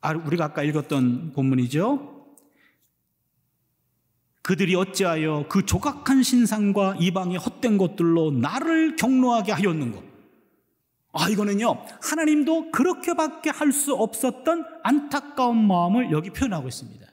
아, 0.00 0.12
우리가 0.12 0.46
아까 0.46 0.62
읽었던 0.62 1.32
본문이죠. 1.32 2.12
그들이 4.42 4.74
어찌하여 4.74 5.46
그 5.48 5.64
조각한 5.64 6.22
신상과 6.22 6.96
이방의 7.00 7.38
헛된 7.38 7.78
것들로 7.78 8.32
나를 8.32 8.96
경로하게 8.96 9.52
하였는고 9.52 10.11
아, 11.12 11.28
이거는요, 11.28 11.84
하나님도 12.02 12.70
그렇게밖에 12.70 13.50
할 13.50 13.70
수 13.72 13.94
없었던 13.94 14.64
안타까운 14.82 15.66
마음을 15.66 16.10
여기 16.10 16.30
표현하고 16.30 16.68
있습니다. 16.68 17.06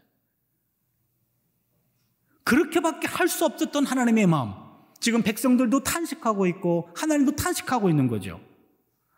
그렇게밖에 2.43 3.07
할 3.07 3.27
수 3.27 3.45
없었던 3.45 3.85
하나님의 3.85 4.27
마음. 4.27 4.53
지금 4.99 5.21
백성들도 5.21 5.83
탄식하고 5.83 6.47
있고, 6.47 6.89
하나님도 6.95 7.35
탄식하고 7.35 7.89
있는 7.89 8.07
거죠. 8.07 8.39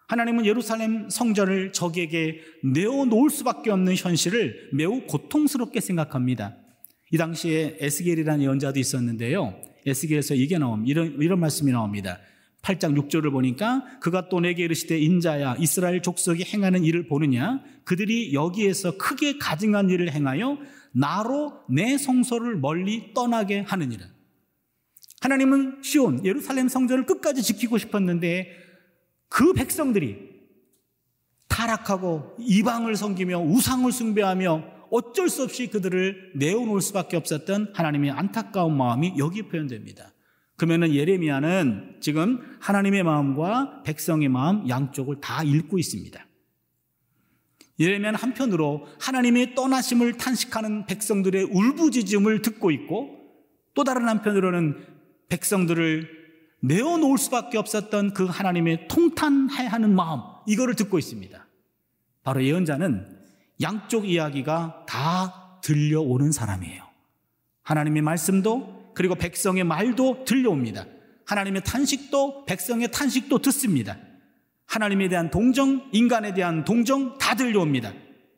하나님은 0.07 0.45
예루살렘 0.45 1.09
성전을 1.09 1.71
적에게 1.71 2.41
내어놓을 2.63 3.29
수밖에 3.29 3.71
없는 3.71 3.95
현실을 3.95 4.71
매우 4.73 5.01
고통스럽게 5.07 5.79
생각합니다. 5.79 6.57
이 7.11 7.17
당시에 7.17 7.77
에스겔이라는 7.79 8.43
예언자도 8.43 8.79
있었는데요. 8.79 9.55
에스겔에서 9.85 10.35
이게 10.35 10.57
나옵니다. 10.57 10.91
이런, 10.91 11.21
이런 11.21 11.39
말씀이 11.39 11.71
나옵니다. 11.71 12.19
8장 12.61 12.95
6절을 12.95 13.31
보니까 13.31 13.83
그가 13.99 14.29
또 14.29 14.39
내게 14.39 14.63
이르시되 14.63 14.99
인자야 14.99 15.55
이스라엘 15.59 16.01
족속이 16.01 16.43
행하는 16.43 16.83
일을 16.83 17.07
보느냐 17.07 17.61
그들이 17.85 18.33
여기에서 18.33 18.97
크게 18.97 19.37
가증한 19.39 19.89
일을 19.89 20.11
행하여 20.11 20.59
나로 20.91 21.53
내 21.69 21.97
성소를 21.97 22.57
멀리 22.57 23.13
떠나게 23.13 23.61
하느니라. 23.61 24.05
하나님은 25.21 25.81
시온 25.83 26.25
예루살렘 26.25 26.67
성전을 26.67 27.05
끝까지 27.05 27.43
지키고 27.43 27.77
싶었는데 27.77 28.49
그 29.29 29.53
백성들이 29.53 30.31
타락하고 31.47 32.35
이방을 32.39 32.95
섬기며 32.95 33.39
우상을 33.39 33.91
숭배하며 33.91 34.63
어쩔 34.89 35.29
수 35.29 35.43
없이 35.43 35.67
그들을 35.67 36.33
내어놓을 36.35 36.81
수밖에 36.81 37.17
없었던 37.17 37.73
하나님의 37.73 38.11
안타까운 38.11 38.75
마음이 38.75 39.13
여기 39.17 39.43
표현됩니다. 39.43 40.11
그러면은 40.61 40.93
예레미야는 40.93 41.95
지금 42.01 42.39
하나님의 42.59 43.01
마음과 43.01 43.81
백성의 43.81 44.29
마음 44.29 44.69
양쪽을 44.69 45.19
다 45.19 45.41
읽고 45.41 45.79
있습니다. 45.79 46.23
예레미야는 47.79 48.19
한편으로 48.19 48.85
하나님의 48.99 49.55
떠나심을 49.55 50.19
탄식하는 50.19 50.85
백성들의 50.85 51.45
울부짖음을 51.45 52.43
듣고 52.43 52.69
있고 52.69 53.09
또 53.73 53.83
다른 53.83 54.07
한편으로는 54.07 54.85
백성들을 55.29 56.07
내어놓을 56.59 57.17
수밖에 57.17 57.57
없었던 57.57 58.13
그 58.13 58.25
하나님의 58.25 58.87
통탄해 58.87 59.65
하는 59.65 59.95
마음, 59.95 60.19
이거를 60.45 60.75
듣고 60.75 60.99
있습니다. 60.99 61.43
바로 62.21 62.43
예언자는 62.43 63.17
양쪽 63.63 64.07
이야기가 64.07 64.85
다 64.87 65.59
들려오는 65.63 66.31
사람이에요. 66.31 66.83
하나님의 67.63 68.03
말씀도 68.03 68.80
그리고 68.93 69.15
백성의 69.15 69.63
말도 69.63 70.25
들려옵니다. 70.25 70.85
하나님의 71.25 71.63
탄식도 71.63 72.45
백성의 72.45 72.91
탄식도 72.91 73.39
듣습니다. 73.39 73.97
하나님에 74.65 75.09
대한 75.09 75.29
동정, 75.29 75.89
인간에 75.91 76.33
대한 76.33 76.63
동정 76.63 77.17
다 77.17 77.35
들려옵니다. 77.35 77.93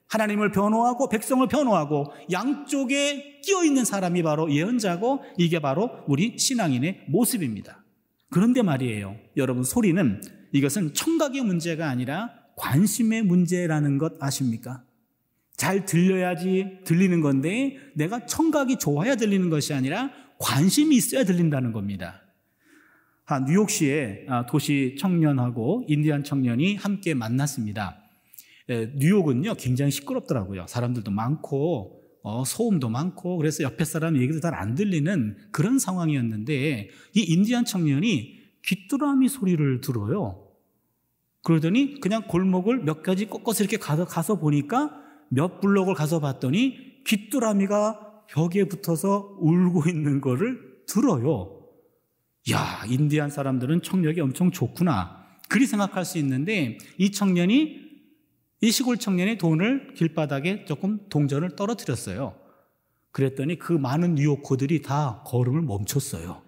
하나님을 0.07 0.51
변호하고 0.51 1.10
백성을 1.10 1.48
변호하고 1.48 2.12
양쪽에 2.31 3.39
끼어 3.41 3.63
있는 3.63 3.83
사람이 3.83 4.22
바로 4.24 4.51
예언자고 4.51 5.24
이게 5.38 5.60
바로 5.60 5.89
우리 6.07 6.38
신앙인의 6.38 7.05
모습입니다. 7.07 7.83
그런데 8.29 8.62
말이에요. 8.62 9.15
여러분, 9.38 9.63
소리는 9.63 10.22
이것은 10.51 10.93
청각의 10.93 11.41
문제가 11.41 11.89
아니라 11.89 12.31
관심의 12.57 13.24
문제라는 13.24 13.98
것 13.98 14.13
아십니까? 14.19 14.83
잘 15.55 15.86
들려야지 15.86 16.79
들리는 16.83 17.22
건데 17.22 17.77
내가 17.95 18.25
청각이 18.25 18.77
좋아야 18.77 19.15
들리는 19.15 19.50
것이 19.50 19.74
아니라 19.74 20.12
관심이 20.43 20.97
있어야 20.97 21.23
들린다는 21.23 21.71
겁니다. 21.71 22.21
아, 23.25 23.39
뉴욕시에 23.39 24.25
아, 24.27 24.45
도시 24.45 24.97
청년하고 25.00 25.85
인디안 25.88 26.25
청년이 26.25 26.75
함께 26.75 27.13
만났습니다. 27.13 27.97
뉴욕은요 28.67 29.55
굉장히 29.55 29.91
시끄럽더라고요. 29.91 30.65
사람들도 30.67 31.12
많고 31.12 32.01
어, 32.23 32.43
소음도 32.45 32.89
많고 32.89 33.38
그래서 33.38 33.63
옆에 33.63 33.85
사람 33.85 34.17
얘기도 34.17 34.39
잘 34.41 34.53
안 34.53 34.75
들리는 34.75 35.38
그런 35.51 35.79
상황이었는데 35.79 36.89
이 37.15 37.19
인디안 37.19 37.63
청년이 37.65 38.39
귀뚜라미 38.65 39.29
소리를 39.29 39.81
들어요. 39.81 40.47
그러더니 41.43 42.00
그냥 42.00 42.23
골목을 42.27 42.84
몇 42.84 43.01
가지 43.01 43.27
꺾어서 43.27 43.63
이렇게 43.63 43.77
가서, 43.77 44.06
가서 44.06 44.39
보니까 44.39 44.91
몇 45.29 45.60
블록을 45.62 45.93
가서 45.93 46.19
봤더니 46.19 47.03
귀뚜라미가 47.06 48.12
벽에 48.29 48.65
붙어서 48.65 49.38
울고 49.39 49.89
있는 49.89 50.21
거를 50.21 50.83
들어요. 50.88 51.59
야, 52.51 52.83
인디안 52.88 53.29
사람들은 53.29 53.81
청력이 53.81 54.19
엄청 54.21 54.51
좋구나. 54.51 55.23
그리 55.49 55.65
생각할 55.65 56.03
수 56.03 56.17
있는데 56.17 56.77
이 56.97 57.12
청년이 57.12 57.83
이 58.62 58.71
시골 58.71 58.97
청년의 58.97 59.38
돈을 59.38 59.93
길바닥에 59.93 60.65
조금 60.65 60.99
동전을 61.09 61.55
떨어뜨렸어요. 61.55 62.36
그랬더니 63.12 63.59
그 63.59 63.73
많은 63.73 64.15
뉴요커들이 64.15 64.81
다 64.81 65.21
걸음을 65.25 65.62
멈췄어요. 65.62 66.41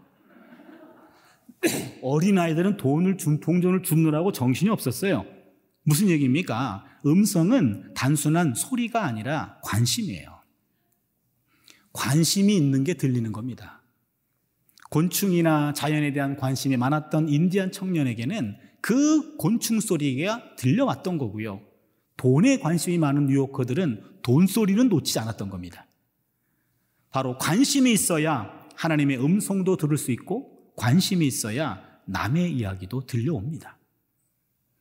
어린아이들은 2.02 2.78
돈을 2.78 3.18
준, 3.18 3.40
동전을 3.40 3.84
줍느라고 3.84 4.32
정신이 4.32 4.70
없었어요. 4.70 5.26
무슨 5.84 6.10
얘기입니까? 6.10 6.84
음성은 7.06 7.94
단순한 7.94 8.56
소리가 8.56 9.06
아니라 9.06 9.60
관심이에요. 9.64 10.35
관심이 11.96 12.56
있는 12.56 12.84
게 12.84 12.94
들리는 12.94 13.32
겁니다. 13.32 13.82
곤충이나 14.92 15.74
자연에 15.74 16.14
대한 16.14 16.36
관심이 16.36 16.78
많았던 16.78 17.30
인디안 17.30 17.72
청년에게는 17.72 18.58
그 18.82 19.38
곤충 19.38 19.80
소리가 19.80 20.56
들려왔던 20.58 21.18
거고요. 21.18 21.62
돈에 22.18 22.60
관심이 22.60 22.98
많은 22.98 23.28
뉴요커들은 23.28 24.20
돈 24.22 24.46
소리는 24.46 24.88
놓치지 24.90 25.20
않았던 25.20 25.50
겁니다. 25.50 25.88
바로 27.10 27.38
관심이 27.38 27.92
있어야 27.92 28.52
하나님의 28.76 29.24
음성도 29.24 29.78
들을 29.78 29.98
수 29.98 30.12
있고 30.12 30.74
관심이 30.76 31.26
있어야 31.26 31.82
남의 32.06 32.52
이야기도 32.52 33.06
들려옵니다. 33.06 33.78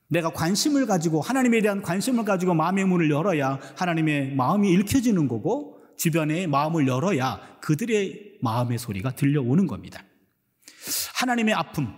내가 0.09 0.31
관심을 0.31 0.87
가지고 0.87 1.21
하나님에 1.21 1.61
대한 1.61 1.81
관심을 1.81 2.25
가지고 2.25 2.55
마음의 2.55 2.85
문을 2.85 3.11
열어야 3.11 3.59
하나님의 3.77 4.35
마음이 4.35 4.71
읽혀지는 4.73 5.29
거고 5.29 5.74
주변의 5.97 6.47
마음을 6.47 6.87
열어야 6.87 7.59
그들의 7.61 8.39
마음의 8.41 8.79
소리가 8.79 9.13
들려오는 9.13 9.67
겁니다. 9.67 10.05
하나님의 11.15 11.55
아픔 11.55 11.89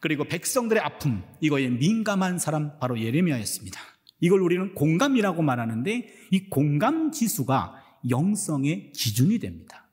그리고 0.00 0.24
백성들의 0.24 0.82
아픔 0.82 1.22
이거에 1.40 1.68
민감한 1.68 2.38
사람 2.38 2.78
바로 2.78 3.00
예레미야였습니다. 3.00 3.80
이걸 4.20 4.40
우리는 4.40 4.74
공감이라고 4.74 5.42
말하는데 5.42 6.08
이 6.30 6.48
공감 6.50 7.10
지수가 7.10 7.82
영성의 8.10 8.92
기준이 8.92 9.38
됩니다. 9.38 9.88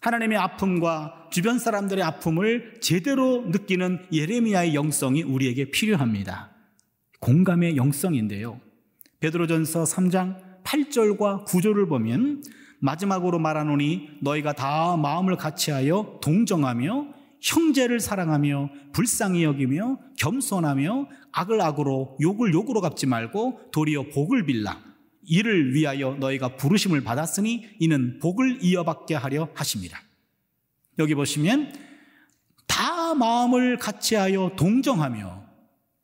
하나님의 0.00 0.38
아픔과 0.38 1.28
주변 1.32 1.58
사람들의 1.58 2.04
아픔을 2.04 2.78
제대로 2.80 3.46
느끼는 3.46 4.06
예레미야의 4.12 4.74
영성이 4.74 5.22
우리에게 5.22 5.70
필요합니다. 5.70 6.52
공감의 7.20 7.76
영성인데요. 7.76 8.60
베드로전서 9.20 9.84
3장 9.84 10.53
8절과 10.64 11.46
9절을 11.46 11.88
보면 11.88 12.42
마지막으로 12.80 13.38
말하노니 13.38 14.18
너희가 14.20 14.52
다 14.52 14.96
마음을 14.96 15.36
같이하여 15.36 16.18
동정하며 16.20 17.06
형제를 17.40 18.00
사랑하며 18.00 18.70
불쌍히 18.92 19.44
여기며 19.44 19.98
겸손하며 20.18 21.08
악을 21.32 21.60
악으로 21.60 22.16
욕을 22.20 22.52
욕으로 22.52 22.80
갚지 22.80 23.06
말고 23.06 23.70
도리어 23.70 24.10
복을 24.10 24.46
빌라 24.46 24.80
이를 25.26 25.74
위하여 25.74 26.14
너희가 26.14 26.56
부르심을 26.56 27.02
받았으니 27.02 27.66
이는 27.78 28.18
복을 28.18 28.58
이어받게 28.62 29.14
하려 29.14 29.48
하십니다. 29.54 30.00
여기 30.98 31.14
보시면 31.14 31.72
다 32.66 33.14
마음을 33.14 33.78
같이하여 33.78 34.52
동정하며 34.56 35.44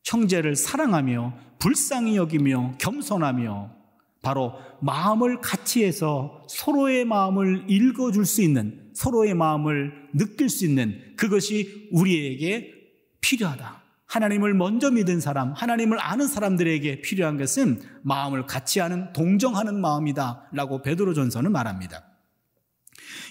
형제를 0.05 0.57
사랑하며 0.57 1.35
불쌍히 1.59 2.17
여기며 2.17 2.75
겸손하며 2.79 3.80
바로 4.23 4.55
마음을 4.81 5.41
같이 5.41 5.85
해서 5.85 6.47
서로의 6.49 7.05
마음을 7.05 7.65
읽어줄 7.69 8.27
수 8.27 8.43
있는 8.43 8.91
서로의 8.95 9.35
마음을 9.35 9.93
느낄 10.13 10.49
수 10.49 10.67
있는 10.67 11.15
그것이 11.17 11.89
우리에게 11.93 12.75
필요하다. 13.21 13.81
하나님을 14.07 14.55
먼저 14.55 14.91
믿은 14.91 15.21
사람, 15.21 15.53
하나님을 15.53 15.99
아는 16.01 16.27
사람들에게 16.27 17.01
필요한 17.01 17.39
것은 17.39 17.81
마음을 18.03 18.45
같이 18.47 18.81
하는 18.81 19.13
동정하는 19.13 19.81
마음이다. 19.81 20.49
라고 20.53 20.83
베드로전서는 20.83 21.53
말합니다. 21.53 22.05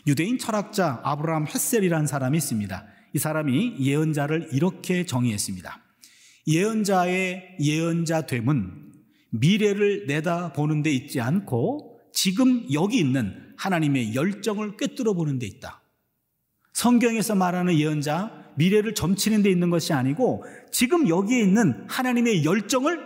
유대인 0.08 0.38
철학자 0.38 1.02
아브라함 1.04 1.48
헤셀이라는 1.48 2.08
사람이 2.08 2.38
있습니다. 2.38 2.88
이 3.14 3.20
사람이 3.20 3.76
예언자를 3.80 4.50
이렇게 4.54 5.06
정의했습니다. 5.06 5.80
예언자의 6.48 7.58
예언자됨은 7.60 8.89
미래를 9.30 10.08
내다보는 10.08 10.84
데 10.84 10.92
있지 10.92 11.22
않고 11.22 12.00
지금 12.12 12.66
여기 12.74 13.00
있는 13.00 13.54
하나님의 13.58 14.16
열정을 14.16 14.78
꿰뚫어 14.78 15.14
보는 15.14 15.40
데 15.40 15.46
있다. 15.46 15.82
성경에서 16.74 17.36
말하는 17.36 17.78
예언자, 17.78 18.54
미래를 18.56 18.96
점치는 18.96 19.44
데 19.44 19.50
있는 19.50 19.70
것이 19.70 19.94
아니고 19.94 20.46
지금 20.72 21.08
여기에 21.08 21.42
있는 21.42 21.86
하나님의 21.88 22.46
열정을 22.46 23.00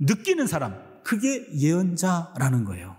느끼는 0.00 0.46
사람, 0.46 0.80
그게 1.02 1.46
예언자라는 1.54 2.64
거예요. 2.64 2.96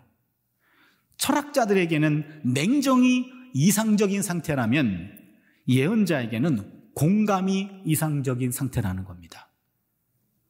철학자들에게는 1.18 2.42
냉정이 2.44 3.26
이상적인 3.54 4.22
상태라면 4.22 5.20
예언자에게는 5.68 6.72
공감이 6.96 7.70
이상적인 7.86 8.52
상태라는 8.52 9.04
겁니다. 9.04 9.50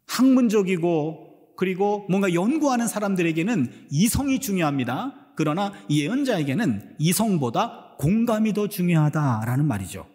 학문적이고 0.08 1.23
그리고 1.56 2.06
뭔가 2.10 2.34
연구하는 2.34 2.88
사람들에게는 2.88 3.88
이성이 3.90 4.40
중요합니다. 4.40 5.14
그러나 5.36 5.74
예언자에게는 5.90 6.96
이성보다 7.00 7.96
공감이 8.00 8.54
더 8.54 8.68
중요하다라는 8.68 9.66
말이죠. 9.66 10.08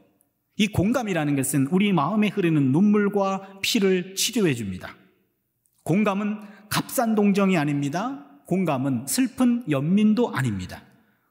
이 0.56 0.66
공감이라는 0.66 1.36
것은 1.36 1.68
우리 1.70 1.92
마음에 1.92 2.28
흐르는 2.28 2.72
눈물과 2.72 3.60
피를 3.62 4.14
치료해 4.16 4.54
줍니다. 4.54 4.96
공감은 5.84 6.40
값싼 6.68 7.14
동정이 7.14 7.56
아닙니다. 7.56 8.24
공감은 8.46 9.06
슬픈 9.06 9.62
연민도 9.70 10.34
아닙니다. 10.34 10.82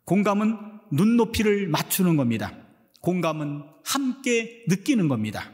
공감은 0.05 0.57
눈높이를 0.91 1.67
맞추는 1.67 2.15
겁니다. 2.15 2.53
공감은 3.01 3.63
함께 3.83 4.63
느끼는 4.67 5.07
겁니다. 5.07 5.51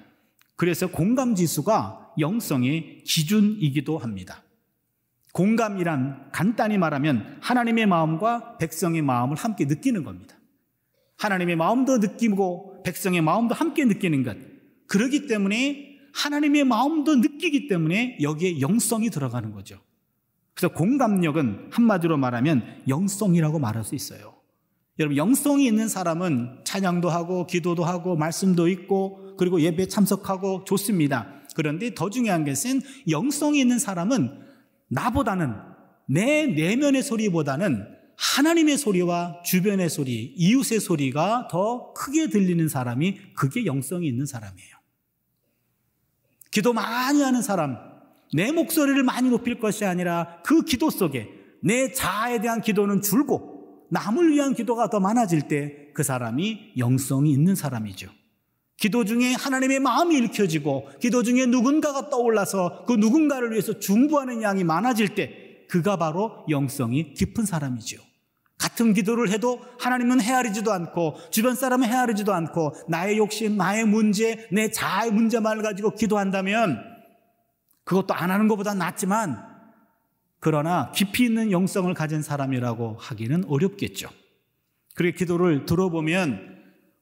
그래서 0.55 0.87
공감 0.87 1.35
지수가 1.35 2.02
영성의 2.19 3.03
기준이기도 3.03 3.97
합니다. 3.97 4.43
공감이란 5.33 6.29
간단히 6.31 6.77
말하면 6.77 7.37
하나님의 7.41 7.87
마음과 7.87 8.57
백성의 8.57 9.01
마음을 9.01 9.35
함께 9.35 9.65
느끼는 9.65 10.03
겁니다. 10.03 10.35
하나님의 11.17 11.55
마음도 11.55 11.97
느끼고 11.97 12.83
백성의 12.83 13.21
마음도 13.21 13.55
함께 13.55 13.85
느끼는 13.85 14.23
것. 14.23 14.37
그러기 14.87 15.27
때문에 15.27 15.97
하나님의 16.13 16.63
마음도 16.65 17.15
느끼기 17.15 17.67
때문에 17.67 18.19
여기에 18.21 18.61
영성이 18.61 19.09
들어가는 19.09 19.51
거죠. 19.51 19.79
그래서 20.53 20.73
공감력은 20.73 21.69
한마디로 21.71 22.17
말하면 22.17 22.83
영성이라고 22.87 23.57
말할 23.57 23.83
수 23.83 23.95
있어요. 23.95 24.35
여러분, 24.99 25.17
영성이 25.17 25.65
있는 25.65 25.87
사람은 25.87 26.59
찬양도 26.65 27.09
하고 27.09 27.47
기도도 27.47 27.83
하고 27.83 28.15
말씀도 28.15 28.67
있고 28.67 29.35
그리고 29.37 29.59
예배 29.59 29.87
참석하고 29.87 30.65
좋습니다. 30.65 31.42
그런데 31.55 31.93
더 31.93 32.09
중요한 32.09 32.45
것은 32.45 32.81
영성이 33.09 33.59
있는 33.59 33.79
사람은 33.79 34.41
나보다는 34.89 35.53
내 36.07 36.47
내면의 36.47 37.03
소리보다는 37.03 37.87
하나님의 38.15 38.77
소리와 38.77 39.41
주변의 39.43 39.89
소리, 39.89 40.33
이웃의 40.37 40.79
소리가 40.79 41.47
더 41.49 41.93
크게 41.93 42.29
들리는 42.29 42.67
사람이 42.67 43.33
그게 43.35 43.65
영성이 43.65 44.07
있는 44.07 44.25
사람이에요. 44.25 44.75
기도 46.51 46.73
많이 46.73 47.21
하는 47.21 47.41
사람, 47.41 47.77
내 48.33 48.51
목소리를 48.51 49.01
많이 49.03 49.29
높일 49.29 49.59
것이 49.59 49.85
아니라 49.85 50.41
그 50.43 50.63
기도 50.63 50.89
속에 50.89 51.29
내 51.61 51.91
자아에 51.91 52.41
대한 52.41 52.61
기도는 52.61 53.01
줄고 53.01 53.87
남을 53.89 54.31
위한 54.31 54.53
기도가 54.53 54.89
더 54.89 54.99
많아질 54.99 55.47
때 55.47 55.83
그 55.93 56.03
사람이 56.03 56.73
영성이 56.77 57.31
있는 57.31 57.55
사람이죠. 57.55 58.09
기도 58.77 59.05
중에 59.05 59.33
하나님의 59.33 59.79
마음이 59.79 60.17
읽혀지고 60.17 60.89
기도 60.99 61.23
중에 61.23 61.45
누군가가 61.45 62.09
떠올라서 62.09 62.85
그 62.85 62.93
누군가를 62.93 63.51
위해서 63.51 63.79
중부하는 63.79 64.41
양이 64.41 64.63
많아질 64.63 65.15
때 65.15 65.65
그가 65.69 65.97
바로 65.97 66.45
영성이 66.49 67.13
깊은 67.13 67.45
사람이죠. 67.45 68.01
같은 68.57 68.93
기도를 68.93 69.29
해도 69.29 69.59
하나님은 69.79 70.21
헤아리지도 70.21 70.71
않고 70.71 71.15
주변 71.31 71.55
사람은 71.55 71.87
헤아리지도 71.87 72.33
않고 72.33 72.73
나의 72.87 73.17
욕심, 73.17 73.57
나의 73.57 73.85
문제, 73.85 74.47
내 74.51 74.71
자아의 74.71 75.11
문제만을 75.11 75.63
가지고 75.63 75.95
기도한다면 75.95 76.81
그것도 77.83 78.13
안 78.13 78.31
하는 78.31 78.47
것보다 78.47 78.73
낫지만 78.73 79.43
그러나 80.39 80.91
깊이 80.91 81.25
있는 81.25 81.51
영성을 81.51 81.93
가진 81.93 82.21
사람이라고 82.21 82.97
하기는 82.99 83.45
어렵겠죠. 83.47 84.09
그리고 84.95 85.17
기도를 85.17 85.65
들어보면 85.65 86.52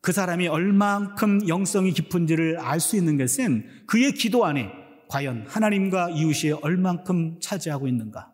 그 0.02 0.12
사람이 0.12 0.48
얼만큼 0.48 1.48
영성이 1.48 1.92
깊은지를 1.92 2.60
알 2.60 2.80
수 2.80 2.98
있는 2.98 3.18
것은 3.18 3.66
그의 3.86 4.14
기도 4.14 4.46
안에 4.46 4.72
과연 5.08 5.46
하나님과 5.48 6.10
이웃이 6.12 6.54
얼만큼 6.54 7.40
차지하고 7.40 7.88
있는가. 7.88 8.32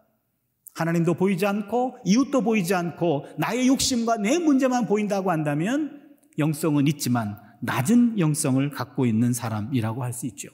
하나님도 0.75 1.15
보이지 1.15 1.45
않고 1.45 1.97
이웃도 2.05 2.41
보이지 2.41 2.73
않고 2.73 3.25
나의 3.37 3.67
욕심과 3.67 4.17
내 4.17 4.37
문제만 4.37 4.85
보인다고 4.85 5.31
한다면 5.31 6.03
영성은 6.37 6.87
있지만 6.87 7.35
낮은 7.61 8.19
영성을 8.19 8.69
갖고 8.69 9.05
있는 9.05 9.33
사람이라고 9.33 10.03
할 10.03 10.13
수 10.13 10.27
있죠. 10.27 10.49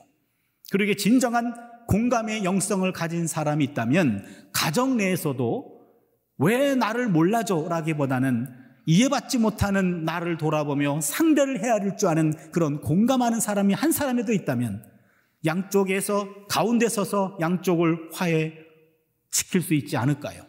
그러게 0.72 0.96
진정한 0.96 1.54
공감의 1.88 2.46
영성을 2.46 2.90
가진 2.94 3.28
사람이 3.28 3.64
있다면 3.66 4.26
가정 4.54 4.96
내에서도 4.98 5.74
왜 6.38 6.74
나를 6.74 7.10
몰라줘? 7.10 7.68
라기보다는 7.70 8.63
이해받지 8.86 9.38
못하는 9.38 10.04
나를 10.04 10.38
돌아보며 10.38 11.00
상대를 11.02 11.64
헤아릴 11.64 11.98
줄 11.98 12.10
아는 12.10 12.34
그런 12.52 12.82
공감하는 12.82 13.40
사람이 13.40 13.74
한 13.74 13.92
사람에도 13.92 14.34
있다면 14.34 14.84
양쪽에서 15.46 16.48
가운데 16.48 16.88
서서 16.90 17.38
양쪽을 17.42 18.10
화해 18.14 18.54
지킬 19.32 19.62
수 19.62 19.74
있지 19.74 19.98
않을까요? 19.98 20.44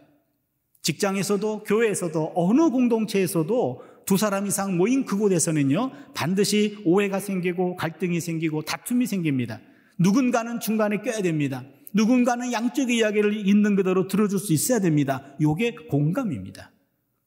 직장에서도 0.82 1.64
교회에서도 1.64 2.32
어느 2.34 2.70
공동체에서도 2.70 3.82
두 4.04 4.16
사람 4.18 4.46
이상 4.46 4.76
모인 4.76 5.04
그곳에서는요 5.06 5.92
반드시 6.14 6.78
오해가 6.84 7.20
생기고 7.20 7.76
갈등이 7.76 8.20
생기고 8.20 8.62
다툼이 8.62 9.06
생깁니다. 9.06 9.60
누군가는 9.98 10.60
중간에 10.60 10.98
껴야 10.98 11.22
됩니다. 11.22 11.64
누군가는 11.94 12.52
양쪽의 12.52 12.96
이야기를 12.96 13.46
있는 13.48 13.76
그대로 13.76 14.08
들어줄 14.08 14.38
수 14.38 14.52
있어야 14.52 14.80
됩니다. 14.80 15.24
이게 15.38 15.74
공감입니다. 15.88 16.73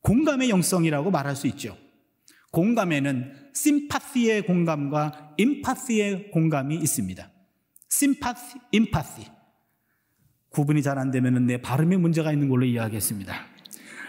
공감의 0.08 0.50
영성이라고 0.50 1.12
말할 1.12 1.36
수 1.36 1.48
있죠. 1.48 1.76
공감에는 2.52 3.34
심파시의 3.54 4.44
공감과 4.44 5.36
임파시의 5.38 6.32
공감이 6.32 6.76
있습니다. 6.78 7.30
심파시, 7.90 8.58
임파시. 8.72 9.28
구분이 10.52 10.82
잘 10.82 10.98
안 10.98 11.12
되면 11.12 11.46
내 11.46 11.62
발음에 11.62 11.98
문제가 11.98 12.32
있는 12.32 12.48
걸로 12.48 12.66
이해하겠습니다. 12.66 13.34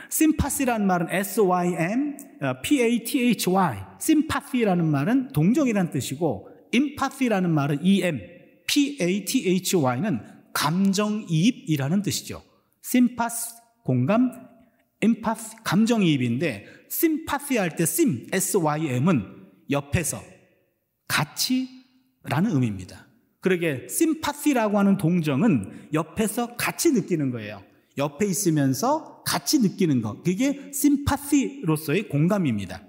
심파시라는 0.09 0.87
말은 0.87 1.09
S-Y-M, 1.11 2.17
P-A-T-H-Y. 2.63 3.79
심파시라는 4.01 4.87
말은 4.87 5.33
동정이라는 5.33 5.91
뜻이고, 5.91 6.49
임파시라는 6.71 7.51
말은 7.51 7.85
E-M, 7.85 8.21
P-A-T-H-Y는 8.69 10.21
감정이입이라는 10.53 12.03
뜻이죠. 12.03 12.45
심파스, 12.83 13.57
공감, 13.83 14.48
임파시, 15.03 15.57
감정이입인데, 15.65 16.67
심파시 16.89 17.57
할때 17.57 17.87
심, 17.87 18.27
S-Y-M은 18.33 19.23
옆에서 19.71 20.21
같이 21.07 21.69
라는 22.25 22.51
의미입니다. 22.53 23.07
그러게 23.41 23.87
심파시라고 23.89 24.79
하는 24.79 24.97
동정은 24.97 25.89
옆에서 25.93 26.57
같이 26.57 26.93
느끼는 26.93 27.31
거예요. 27.31 27.63
옆에 27.97 28.27
있으면서 28.27 29.23
같이 29.25 29.61
느끼는 29.61 30.03
것. 30.03 30.23
그게 30.23 30.71
심파시로서의 30.73 32.09
공감입니다. 32.09 32.83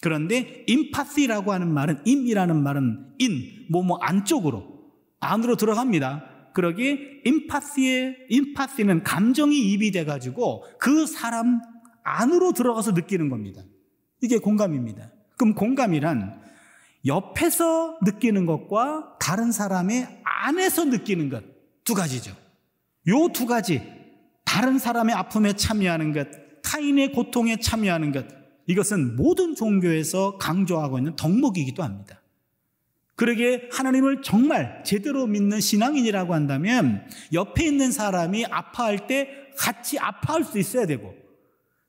그런데 0.00 0.64
임파시라고 0.66 1.52
하는 1.52 1.72
말은 1.72 2.00
임이라는 2.04 2.62
말은 2.62 3.14
인, 3.18 3.66
뭐뭐 3.70 3.86
뭐 3.86 3.98
안쪽으로 3.98 4.72
안으로 5.20 5.56
들어갑니다. 5.56 6.31
그러기 6.52 7.22
임파시의 7.24 8.26
임파시는 8.28 9.02
감정이 9.02 9.72
입이 9.72 9.90
돼 9.90 10.04
가지고 10.04 10.64
그 10.78 11.06
사람 11.06 11.60
안으로 12.04 12.52
들어가서 12.52 12.92
느끼는 12.92 13.28
겁니다. 13.28 13.62
이게 14.20 14.38
공감입니다. 14.38 15.10
그럼 15.36 15.54
공감이란 15.54 16.40
옆에서 17.06 17.98
느끼는 18.04 18.46
것과 18.46 19.16
다른 19.20 19.50
사람의 19.52 20.20
안에서 20.24 20.84
느끼는 20.84 21.28
것 21.28 21.52
두 21.84 21.94
가지죠. 21.94 22.34
요 23.08 23.28
두 23.32 23.46
가지 23.46 23.82
다른 24.44 24.78
사람의 24.78 25.14
아픔에 25.14 25.54
참여하는 25.54 26.12
것, 26.12 26.28
타인의 26.62 27.12
고통에 27.12 27.56
참여하는 27.56 28.12
것 28.12 28.26
이것은 28.66 29.16
모든 29.16 29.54
종교에서 29.54 30.38
강조하고 30.38 30.98
있는 30.98 31.16
덕목이기도 31.16 31.82
합니다. 31.82 32.21
그러게 33.14 33.68
하나님을 33.72 34.22
정말 34.22 34.82
제대로 34.84 35.26
믿는 35.26 35.60
신앙인이라고 35.60 36.34
한다면 36.34 37.06
옆에 37.32 37.66
있는 37.66 37.92
사람이 37.92 38.46
아파할 38.46 39.06
때 39.06 39.28
같이 39.56 39.98
아파할 39.98 40.44
수 40.44 40.58
있어야 40.58 40.86
되고 40.86 41.14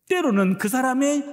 때로는 0.09 0.57
그 0.57 0.67
사람의 0.67 1.23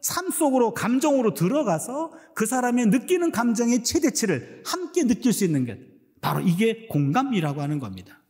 삶 0.00 0.30
속으로 0.30 0.72
감정으로 0.72 1.34
들어가서 1.34 2.12
그 2.34 2.46
사람의 2.46 2.86
느끼는 2.86 3.32
감정의 3.32 3.84
최대치를 3.84 4.62
함께 4.64 5.04
느낄 5.04 5.32
수 5.32 5.44
있는 5.44 5.66
것. 5.66 5.76
바로 6.20 6.40
이게 6.40 6.86
공감이라고 6.86 7.60
하는 7.60 7.78
겁니다. 7.78 8.22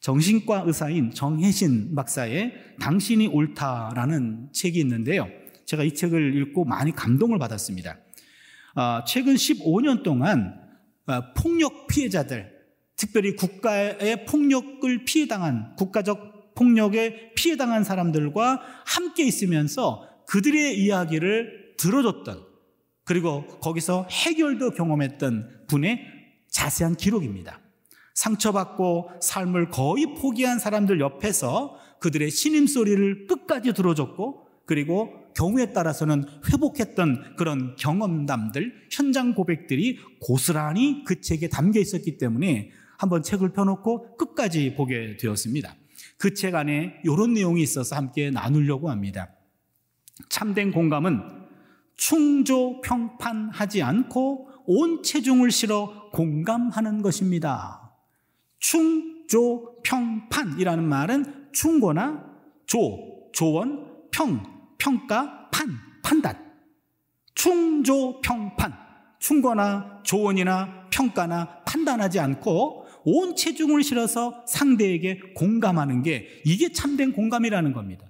정신과 0.00 0.64
의사인 0.66 1.10
정혜신 1.12 1.94
박사의 1.94 2.52
당신이 2.80 3.28
옳다라는 3.28 4.50
책이 4.52 4.78
있는데요. 4.80 5.28
제가 5.64 5.82
이 5.82 5.94
책을 5.94 6.36
읽고 6.36 6.64
많이 6.64 6.92
감동을 6.92 7.38
받았습니다. 7.38 7.98
어, 8.76 9.02
최근 9.06 9.34
15년 9.34 10.02
동안 10.02 10.54
어, 11.06 11.32
폭력 11.34 11.86
피해자들, 11.86 12.52
특별히 12.94 13.34
국가의 13.34 14.26
폭력을 14.26 15.04
피해당한, 15.04 15.74
국가적 15.76 16.54
폭력에 16.54 17.32
피해당한 17.34 17.84
사람들과 17.84 18.60
함께 18.86 19.24
있으면서 19.24 20.06
그들의 20.26 20.78
이야기를 20.78 21.76
들어줬던 21.78 22.44
그리고 23.04 23.46
거기서 23.60 24.08
해결도 24.10 24.70
경험했던 24.72 25.66
분의 25.68 26.00
자세한 26.50 26.96
기록입니다. 26.96 27.60
상처받고 28.14 29.10
삶을 29.20 29.70
거의 29.70 30.14
포기한 30.14 30.58
사람들 30.58 31.00
옆에서 31.00 31.78
그들의 32.00 32.30
신임 32.30 32.66
소리를 32.66 33.26
끝까지 33.26 33.72
들어줬고 33.72 34.48
그리고 34.66 35.25
경우에 35.36 35.72
따라서는 35.72 36.24
회복했던 36.50 37.36
그런 37.36 37.76
경험담들, 37.76 38.88
현장 38.90 39.34
고백들이 39.34 39.98
고스란히 40.20 41.04
그 41.04 41.20
책에 41.20 41.48
담겨 41.48 41.78
있었기 41.78 42.16
때문에 42.16 42.70
한번 42.98 43.22
책을 43.22 43.52
펴놓고 43.52 44.16
끝까지 44.16 44.74
보게 44.74 45.18
되었습니다. 45.18 45.76
그 46.18 46.34
책 46.34 46.54
안에 46.54 47.00
이런 47.04 47.34
내용이 47.34 47.62
있어서 47.62 47.96
함께 47.96 48.30
나누려고 48.30 48.90
합니다. 48.90 49.28
참된 50.30 50.72
공감은 50.72 51.20
충조 51.96 52.80
평판하지 52.80 53.82
않고 53.82 54.48
온 54.66 55.02
체중을 55.02 55.50
실어 55.50 56.10
공감하는 56.12 57.02
것입니다. 57.02 57.92
충조 58.58 59.76
평판이라는 59.82 60.82
말은 60.82 61.48
충고나 61.52 62.24
조, 62.66 63.30
조원, 63.32 63.86
평, 64.10 64.55
평가, 64.78 65.48
판, 65.50 65.68
판단. 66.02 66.44
충조 67.34 68.20
평판. 68.20 68.72
충고나 69.18 70.00
조언이나 70.02 70.88
평가나 70.90 71.62
판단하지 71.64 72.20
않고 72.20 72.86
온 73.04 73.36
체중을 73.36 73.82
실어서 73.82 74.44
상대에게 74.46 75.20
공감하는 75.34 76.02
게 76.02 76.42
이게 76.44 76.72
참된 76.72 77.12
공감이라는 77.12 77.72
겁니다. 77.72 78.06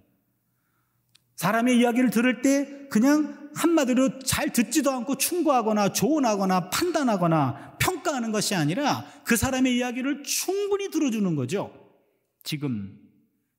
사람의 1.36 1.78
이야기를 1.78 2.10
들을 2.10 2.42
때 2.42 2.88
그냥 2.90 3.50
한마디로 3.54 4.20
잘 4.20 4.52
듣지도 4.52 4.90
않고 4.90 5.16
충고하거나 5.16 5.92
조언하거나 5.92 6.70
판단하거나 6.70 7.76
평가하는 7.78 8.32
것이 8.32 8.54
아니라 8.54 9.04
그 9.24 9.36
사람의 9.36 9.76
이야기를 9.76 10.22
충분히 10.22 10.90
들어주는 10.90 11.34
거죠. 11.36 11.72
지금 12.42 12.98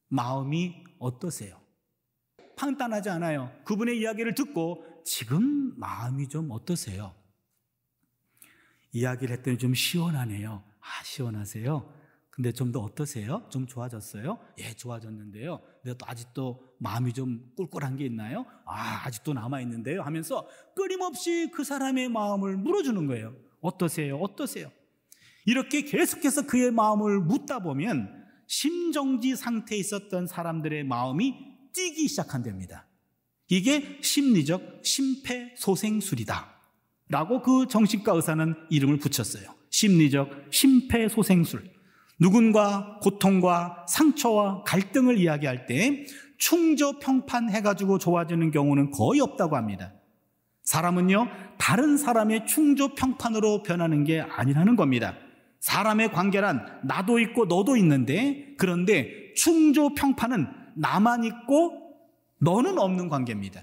마음이 0.10 0.76
어떠세요? 1.00 1.67
판단하지 2.58 3.10
않아요. 3.10 3.52
그분의 3.64 4.00
이야기를 4.00 4.36
듣고 4.36 4.84
지금 5.06 5.74
마음이 5.80 6.28
좀 6.28 6.52
어떠세요? 6.52 7.16
이야기를 8.92 9.38
했더니 9.38 9.58
좀 9.58 9.74
시원하네요. 9.74 10.64
아, 10.80 11.04
시원하세요? 11.04 11.98
근데 12.30 12.52
좀 12.52 12.72
더 12.72 12.82
어떠세요? 12.82 13.48
좀 13.50 13.66
좋아졌어요? 13.66 14.38
예, 14.60 14.74
좋아졌는데요. 14.74 15.60
근데 15.82 15.98
또 15.98 16.06
아직도 16.08 16.76
마음이 16.80 17.14
좀 17.14 17.52
꿀꿀한 17.56 17.98
게 17.98 18.06
있나요? 18.06 18.46
아, 18.66 19.02
아직도 19.06 19.34
남아있는데요. 19.34 20.02
하면서 20.04 20.48
끊임없이 20.76 21.50
그 21.52 21.64
사람의 21.64 22.10
마음을 22.10 22.58
물어주는 22.58 23.08
거예요. 23.08 23.34
어떠세요? 23.62 24.18
어떠세요? 24.18 24.72
이렇게 25.46 25.82
계속해서 25.82 26.46
그의 26.46 26.72
마음을 26.72 27.20
묻다 27.22 27.60
보면 27.60 28.24
심정지 28.48 29.36
상태에 29.36 29.78
있었던 29.80 30.28
사람들의 30.28 30.84
마음이 30.84 31.47
뛰기 31.78 32.08
시작한답니다. 32.08 32.88
이게 33.50 34.00
심리적 34.02 34.82
심폐소생술이다. 34.84 36.56
라고 37.10 37.44
그 37.44 37.68
정신과 37.68 38.14
의사는 38.14 38.56
이름을 38.72 38.98
붙였어요. 38.98 39.54
심리적 39.70 40.48
심폐소생술. 40.50 41.72
누군가 42.20 42.98
고통과 43.04 43.86
상처와 43.88 44.64
갈등을 44.64 45.20
이야기할 45.20 45.68
때 45.68 46.08
충저 46.40 46.98
평판 46.98 47.52
해가지고 47.52 48.00
좋아지는 48.00 48.50
경우는 48.50 48.90
거의 48.90 49.22
없다고 49.22 49.56
합니다. 49.56 49.94
사람은요, 50.64 51.28
다른 51.60 51.96
사람의 51.96 52.48
충조 52.48 52.96
평판으로 52.96 53.62
변하는 53.62 54.04
게 54.04 54.20
아니라는 54.20 54.76
겁니다. 54.76 55.16
사람의 55.60 56.12
관계란 56.12 56.82
나도 56.86 57.20
있고 57.20 57.46
너도 57.46 57.78
있는데, 57.78 58.56
그런데 58.58 59.34
충조 59.36 59.94
평판은 59.94 60.57
나만 60.78 61.24
있고 61.24 61.96
너는 62.40 62.78
없는 62.78 63.10
관계입니다. 63.10 63.62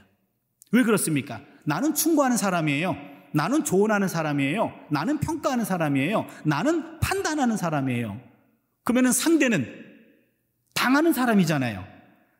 왜 0.73 0.83
그렇습니까? 0.83 1.41
나는 1.65 1.95
충고하는 1.95 2.37
사람이에요. 2.37 2.97
나는 3.33 3.65
조언하는 3.65 4.09
사람이에요. 4.09 4.73
나는 4.91 5.19
평가하는 5.19 5.65
사람이에요. 5.65 6.27
나는 6.45 7.01
판단하는 7.01 7.57
사람이에요. 7.57 8.21
그러면 8.85 9.13
상대는 9.13 9.67
당하는 10.75 11.13
사람이잖아요. 11.13 11.85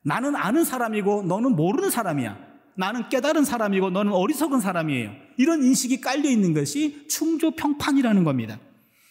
나는 0.03 0.37
아는 0.37 0.65
사람이고 0.65 1.23
너는 1.23 1.57
모르는 1.57 1.91
사람이야. 1.91 2.39
나는 2.77 3.09
깨달은 3.09 3.45
사람이고 3.45 3.91
너는 3.91 4.13
어리석은 4.13 4.61
사람이에요. 4.61 5.13
이런 5.37 5.63
인식이 5.63 6.01
깔려 6.01 6.29
있는 6.29 6.53
것이 6.53 7.07
충조평판이라는 7.09 8.25
겁니다. 8.25 8.59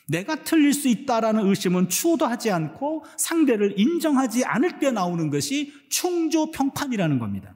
내가 0.07 0.43
틀릴 0.43 0.73
수 0.73 0.87
있다라는 0.87 1.47
의심은 1.47 1.89
추호도 1.89 2.25
하지 2.25 2.51
않고 2.51 3.05
상대를 3.17 3.79
인정하지 3.79 4.45
않을 4.45 4.79
때 4.79 4.91
나오는 4.91 5.29
것이 5.29 5.73
충조평판이라는 5.89 7.19
겁니다. 7.19 7.55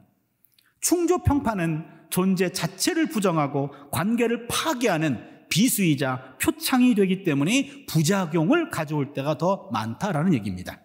충조평판은 0.81 1.85
존재 2.09 2.51
자체를 2.51 3.09
부정하고 3.09 3.71
관계를 3.91 4.47
파괴하는 4.47 5.19
비수이자 5.49 6.37
표창이 6.41 6.95
되기 6.95 7.23
때문에 7.23 7.85
부작용을 7.87 8.69
가져올 8.69 9.13
때가 9.13 9.37
더 9.37 9.69
많다라는 9.71 10.33
얘기입니다. 10.33 10.79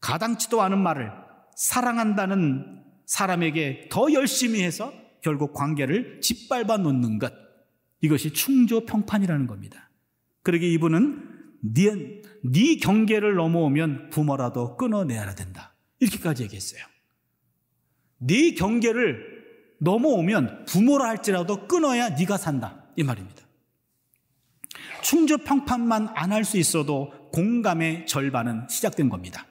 가당치도 0.00 0.62
않은 0.62 0.78
말을 0.78 1.10
사랑한다는 1.56 2.82
사람에게 3.06 3.88
더 3.90 4.12
열심히 4.12 4.62
해서 4.62 4.92
결국 5.22 5.52
관계를 5.54 6.20
짓밟아 6.20 6.76
놓는 6.78 7.18
것. 7.18 7.32
이것이 8.00 8.32
충조평판이라는 8.32 9.46
겁니다. 9.46 9.83
그러게 10.44 10.68
이분은 10.70 11.30
네, 11.62 12.22
네 12.44 12.76
경계를 12.76 13.34
넘어오면 13.34 14.10
부모라도 14.10 14.76
끊어내야 14.76 15.34
된다. 15.34 15.74
이렇게까지 15.98 16.44
얘기했어요. 16.44 16.84
네 18.18 18.52
경계를 18.54 19.34
넘어오면 19.80 20.66
부모라 20.66 21.08
할지라도 21.08 21.66
끊어야 21.66 22.10
네가 22.10 22.36
산다. 22.36 22.84
이 22.96 23.02
말입니다. 23.02 23.42
충조 25.02 25.36
평판만 25.38 26.08
안 26.14 26.32
할 26.32 26.44
수 26.44 26.58
있어도 26.58 27.10
공감의 27.32 28.06
절반은 28.06 28.68
시작된 28.68 29.08
겁니다. 29.08 29.46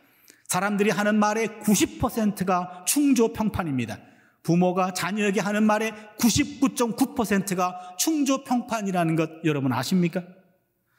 사람들이 0.47 0.91
하는 0.91 1.15
말의 1.15 1.47
90%가 1.63 2.85
충조 2.87 3.33
평판입니다. 3.33 3.99
부모가 4.43 4.93
자녀에게 4.93 5.39
하는 5.39 5.63
말의 5.63 5.93
99.9%가 6.19 7.95
충조 7.97 8.43
평판이라는 8.43 9.15
것 9.15 9.29
여러분 9.45 9.73
아십니까? 9.73 10.23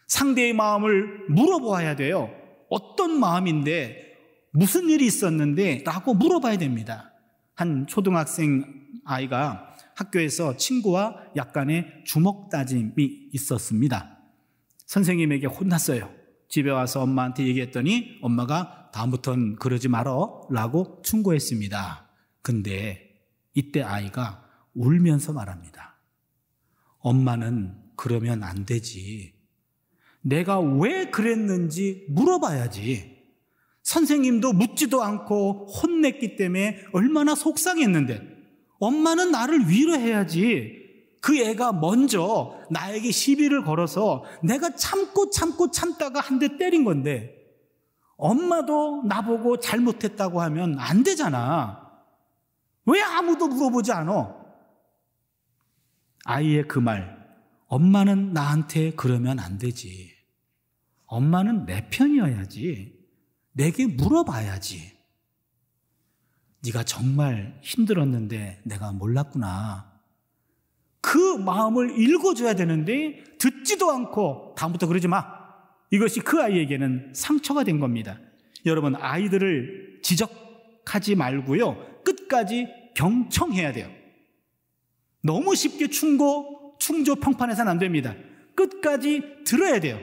상대의 0.09 0.53
마음을 0.53 1.27
물어보아야 1.29 1.97
돼요. 1.97 2.31
어떤 2.71 3.19
마음인데 3.19 4.15
무슨 4.53 4.89
일이 4.89 5.07
있었는데 5.07 5.83
라고 5.85 6.15
물어봐야 6.15 6.59
됩니다. 6.59 7.13
한 7.55 7.87
초등학생 7.87 8.65
아이가 9.05 9.75
학교에서 9.97 10.57
친구와 10.57 11.17
약간의 11.37 12.03
주먹 12.05 12.51
다짐이 12.51 13.31
있었습니다. 13.33 14.19
선생님에게 14.87 15.47
혼났어요. 15.47 16.11
집에 16.49 16.71
와서 16.71 17.03
엄마한테 17.03 17.47
얘기했더니 17.47 18.19
엄마가 18.23 18.91
다음부턴 18.93 19.57
그러지 19.57 19.89
말어 19.89 20.47
라고 20.51 21.01
충고했습니다. 21.03 22.09
근데 22.43 23.11
이때 23.55 23.83
아이가 23.83 24.45
울면서 24.75 25.33
말합니다. 25.33 26.01
엄마는 26.99 27.77
그러면 27.97 28.43
안 28.43 28.65
되지. 28.65 29.34
내가 30.25 30.59
왜 30.59 31.11
그랬는지 31.11 32.07
물어봐야지. 32.09 33.15
선생님도 33.83 34.55
묻지도 34.55 35.03
않고 35.03 35.67
혼냈기 35.67 36.37
때문에 36.37 36.85
얼마나 36.93 37.35
속상했는데 37.35 38.23
엄마는 38.79 39.31
나를 39.31 39.69
위로해야지. 39.69 40.83
그 41.21 41.39
애가 41.39 41.73
먼저 41.73 42.59
나에게 42.71 43.11
시비를 43.11 43.63
걸어서 43.65 44.25
내가 44.43 44.75
참고 44.75 45.31
참고 45.31 45.71
참다가 45.71 46.21
한 46.21 46.39
대 46.39 46.57
때린 46.57 46.85
건데 46.85 47.35
엄마도 48.17 49.03
나보고 49.07 49.59
잘못했다고 49.59 50.41
하면 50.43 50.79
안 50.79 51.03
되잖아. 51.03 51.91
왜 52.87 53.01
아무도 53.03 53.49
물어보지 53.49 53.93
않아? 53.93 54.35
아이의 56.25 56.69
그 56.69 56.79
말, 56.79 57.14
엄마는 57.75 58.33
나한테 58.33 58.93
그러면 58.93 59.41
안 59.41 59.59
되지. 59.59 60.13
엄마는 61.07 61.67
내 61.67 61.89
편이어야지. 61.91 62.95
내게 63.51 63.87
물어봐야지. 63.89 64.93
네가 66.65 66.85
정말 66.85 67.59
힘들었는데 67.63 68.61
내가 68.63 68.93
몰랐구나. 68.93 69.93
그 71.01 71.37
마음을 71.37 71.99
읽어줘야 71.99 72.55
되는데 72.55 73.25
듣지도 73.39 73.91
않고 73.91 74.55
다음부터 74.57 74.87
그러지 74.87 75.09
마. 75.09 75.27
이것이 75.91 76.21
그 76.21 76.41
아이에게는 76.41 77.13
상처가 77.13 77.65
된 77.65 77.81
겁니다. 77.81 78.21
여러분 78.67 78.95
아이들을 78.95 79.99
지적하지 80.01 81.17
말고요. 81.17 82.03
끝까지 82.05 82.69
경청해야 82.95 83.73
돼요. 83.73 83.91
너무 85.23 85.57
쉽게 85.57 85.89
충고, 85.89 86.64
충조 86.79 87.15
평판해서는 87.17 87.71
안 87.71 87.79
됩니다. 87.79 88.15
끝까지 88.55 89.23
들어야 89.45 89.81
돼요. 89.81 89.99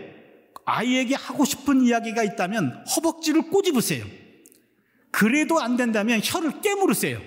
아이에게 0.65 1.15
하고 1.15 1.45
싶은 1.45 1.81
이야기가 1.81 2.23
있다면 2.23 2.85
허벅지를 2.95 3.49
꼬집으세요. 3.49 4.05
그래도 5.11 5.59
안 5.59 5.75
된다면 5.77 6.21
혀를 6.23 6.61
깨물으세요. 6.61 7.19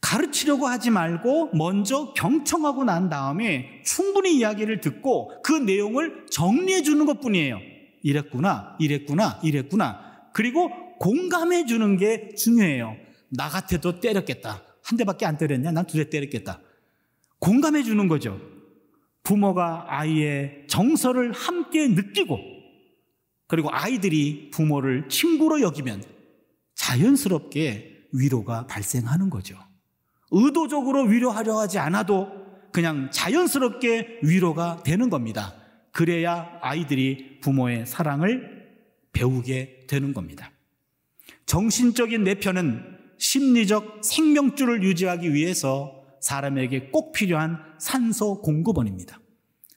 가르치려고 0.00 0.66
하지 0.66 0.90
말고 0.90 1.50
먼저 1.54 2.12
경청하고 2.14 2.84
난 2.84 3.08
다음에 3.08 3.82
충분히 3.86 4.36
이야기를 4.36 4.80
듣고 4.80 5.40
그 5.42 5.52
내용을 5.52 6.26
정리해 6.30 6.82
주는 6.82 7.06
것 7.06 7.20
뿐이에요. 7.20 7.58
이랬구나, 8.02 8.76
이랬구나, 8.80 9.40
이랬구나. 9.42 10.28
그리고 10.34 10.70
공감해 10.98 11.64
주는 11.64 11.96
게 11.96 12.34
중요해요. 12.34 12.96
나 13.30 13.48
같아도 13.48 13.98
때렸겠다. 14.00 14.62
한 14.82 14.98
대밖에 14.98 15.24
안 15.24 15.38
때렸냐? 15.38 15.72
난 15.72 15.86
두 15.86 15.96
대 15.96 16.10
때렸겠다. 16.10 16.60
공감해 17.44 17.82
주는 17.82 18.08
거죠. 18.08 18.40
부모가 19.22 19.84
아이의 19.86 20.64
정서를 20.66 21.32
함께 21.32 21.86
느끼고 21.88 22.40
그리고 23.46 23.68
아이들이 23.70 24.50
부모를 24.50 25.10
친구로 25.10 25.60
여기면 25.60 26.02
자연스럽게 26.74 28.08
위로가 28.14 28.66
발생하는 28.66 29.28
거죠. 29.28 29.58
의도적으로 30.30 31.02
위로하려 31.02 31.58
하지 31.58 31.78
않아도 31.78 32.30
그냥 32.72 33.10
자연스럽게 33.10 34.20
위로가 34.22 34.82
되는 34.82 35.10
겁니다. 35.10 35.54
그래야 35.92 36.58
아이들이 36.62 37.40
부모의 37.40 37.84
사랑을 37.86 38.70
배우게 39.12 39.84
되는 39.86 40.14
겁니다. 40.14 40.50
정신적인 41.44 42.24
내편은 42.24 42.82
심리적 43.18 44.00
생명줄을 44.02 44.82
유지하기 44.82 45.34
위해서 45.34 45.93
사람에게 46.24 46.88
꼭 46.90 47.12
필요한 47.12 47.58
산소 47.78 48.40
공급원입니다. 48.40 49.20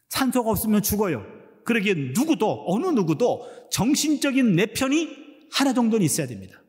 산소가 0.07 0.49
없으면 0.51 0.81
죽어요. 0.81 1.25
그러기에 1.65 1.93
누구도, 2.15 2.63
어느 2.67 2.86
누구도 2.88 3.45
정신적인 3.69 4.55
내 4.55 4.67
편이 4.67 5.10
하나 5.51 5.73
정도는 5.73 6.05
있어야 6.05 6.25
됩니다. 6.25 6.62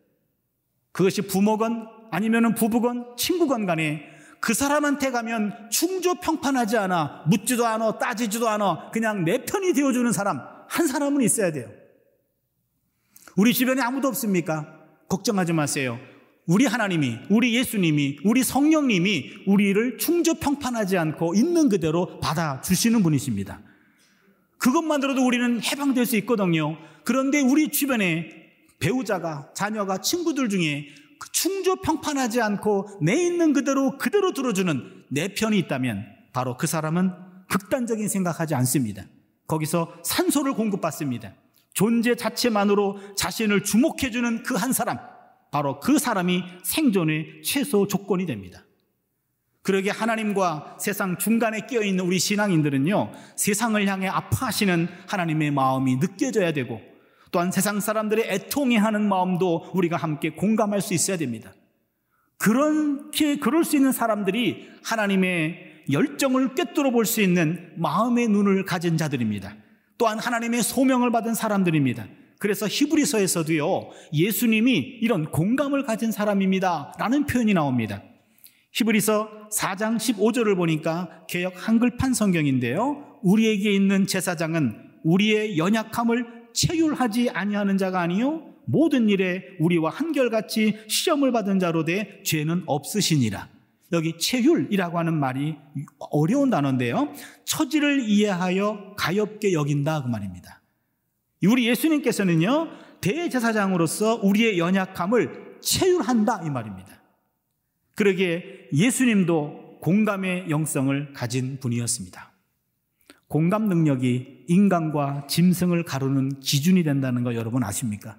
그것이 0.91 1.23
부모건 1.23 1.87
아니면 2.11 2.55
부부건 2.55 3.17
친구건 3.17 3.67
간에 3.67 4.03
그 4.41 4.53
사람한테 4.53 5.13
가면 5.13 5.71
충조평판하지 5.71 6.77
않아 6.77 7.25
묻지도 7.29 7.67
않아 7.67 7.99
따지지도 7.99 8.49
않아 8.49 8.91
그냥 8.91 9.25
내 9.25 9.45
편이 9.45 9.75
되어주는 9.75 10.11
사람 10.11 10.41
한 10.69 10.87
사람은 10.89 11.23
있어야 11.23 11.53
돼요. 11.53 11.71
우리 13.37 13.55
주변에 13.55 13.81
아무도 13.81 14.09
없습니까? 14.09 14.75
걱정하지 15.09 15.53
마세요. 15.53 16.01
우리 16.49 16.65
하나님이, 16.65 17.19
우리 17.29 17.55
예수님이, 17.55 18.21
우리 18.25 18.43
성령님이 18.43 19.45
우리를 19.47 19.99
충조 19.99 20.33
평판하지 20.33 20.97
않고 20.97 21.35
있는 21.35 21.69
그대로 21.69 22.19
받아주시는 22.21 23.03
분이십니다. 23.03 23.61
그것만으로도 24.57 25.25
우리는 25.25 25.61
해방될 25.63 26.07
수 26.07 26.17
있거든요. 26.17 26.79
그런데 27.05 27.43
우리 27.43 27.69
주변에 27.69 28.31
배우자가, 28.81 29.51
자녀가, 29.55 29.99
친구들 29.99 30.49
중에 30.49 30.89
그 31.19 31.31
충조 31.33 31.77
평판하지 31.77 32.41
않고 32.41 32.99
내 33.03 33.27
있는 33.27 33.53
그대로 33.53 33.99
그대로 33.99 34.33
들어주는 34.33 35.05
내 35.11 35.35
편이 35.35 35.59
있다면 35.59 36.07
바로 36.33 36.57
그 36.57 36.67
사람은 36.67 37.13
극단적인 37.51 38.09
생각하지 38.09 38.55
않습니다. 38.55 39.05
거기서 39.47 39.93
산소를 40.03 40.55
공급받습니다. 40.55 41.35
존재 41.75 42.15
자체만으로 42.15 42.99
자신을 43.17 43.65
주목해주는 43.65 44.45
그 44.45 44.57
한 44.57 44.73
사람, 44.73 44.99
바로 45.51 45.81
그 45.81 45.99
사람이 45.99 46.45
생존의 46.63 47.43
최소 47.43 47.87
조건이 47.87 48.27
됩니다. 48.27 48.65
그러게 49.63 49.91
하나님과 49.91 50.79
세상 50.81 51.19
중간에 51.19 51.67
끼어 51.67 51.83
있는 51.83 52.05
우리 52.05 52.19
신앙인들은요, 52.19 53.13
세상을 53.37 53.87
향해 53.87 54.09
아파하시는 54.09 54.89
하나님의 55.07 55.51
마음이 55.51 55.97
느껴져야 55.97 56.53
되고, 56.53 56.81
또한 57.31 57.53
세상 57.53 57.79
사람들의 57.81 58.25
애통해 58.29 58.77
하는 58.77 59.07
마음도 59.07 59.71
우리가 59.75 59.97
함께 59.97 60.31
공감할 60.31 60.81
수 60.81 60.95
있어야 60.95 61.19
됩니다. 61.19 61.53
그렇게, 62.39 63.37
그럴 63.37 63.65
수 63.65 63.77
있는 63.77 63.93
사람들이 63.93 64.69
하나님의 64.85 65.83
열정을 65.91 66.55
꿰뚫어 66.55 66.91
볼 66.91 67.05
수 67.05 67.21
있는 67.21 67.73
마음의 67.77 68.29
눈을 68.29 68.65
가진 68.65 68.97
자들입니다. 68.97 69.55
또한 69.99 70.19
하나님의 70.19 70.63
소명을 70.63 71.11
받은 71.11 71.35
사람들입니다. 71.35 72.07
그래서 72.39 72.67
히브리서에서도요, 72.69 73.91
예수님이 74.13 74.99
이런 75.01 75.31
공감을 75.31 75.85
가진 75.85 76.13
사람입니다. 76.13 76.95
라는 76.99 77.27
표현이 77.27 77.55
나옵니다. 77.55 78.03
히브리서 78.73 79.49
4장 79.53 79.97
15절을 79.97 80.57
보니까 80.57 81.25
개혁 81.29 81.55
한글판 81.57 82.15
성경인데요. 82.15 83.19
우리에게 83.23 83.73
있는 83.73 84.07
제사장은 84.07 84.77
우리의 85.03 85.59
연약함을 85.59 86.39
체휼하지 86.53 87.31
아니하는 87.31 87.79
자가 87.79 88.01
아니요 88.01 88.43
모든 88.67 89.09
일에 89.09 89.45
우리와 89.59 89.91
한결같이 89.91 90.79
시험을 90.89 91.33
받은 91.33 91.59
자로 91.59 91.85
돼 91.85 92.21
죄는 92.25 92.65
없으시니라. 92.67 93.49
여기 93.93 94.19
체휼이라고 94.19 94.99
하는 94.99 95.15
말이 95.15 95.57
어려운 95.99 96.51
단어인데요. 96.51 97.15
처지를 97.45 98.07
이해하여 98.07 98.95
가엽게 98.97 99.55
여긴다 99.55 100.03
그 100.03 100.09
말입니다. 100.09 100.58
우리 101.47 101.69
예수님께서는요 101.69 102.69
대제사장으로서 103.01 104.17
우리의 104.17 104.59
연약함을 104.59 105.59
체휼한다 105.61 106.43
이 106.45 106.51
말입니다. 106.51 107.03
그러기에 107.95 108.69
예수님도 108.73 109.79
공감의 109.81 110.51
영성을 110.51 111.13
가진 111.13 111.59
분이었습니다. 111.61 112.33
공감 113.29 113.69
능력이 113.69 114.47
인간과 114.49 115.27
짐승을 115.29 115.85
가르는 115.85 116.41
기준이 116.41 116.83
된다는 116.83 117.23
거 117.23 117.35
여러분 117.35 117.63
아십니까? 117.63 118.19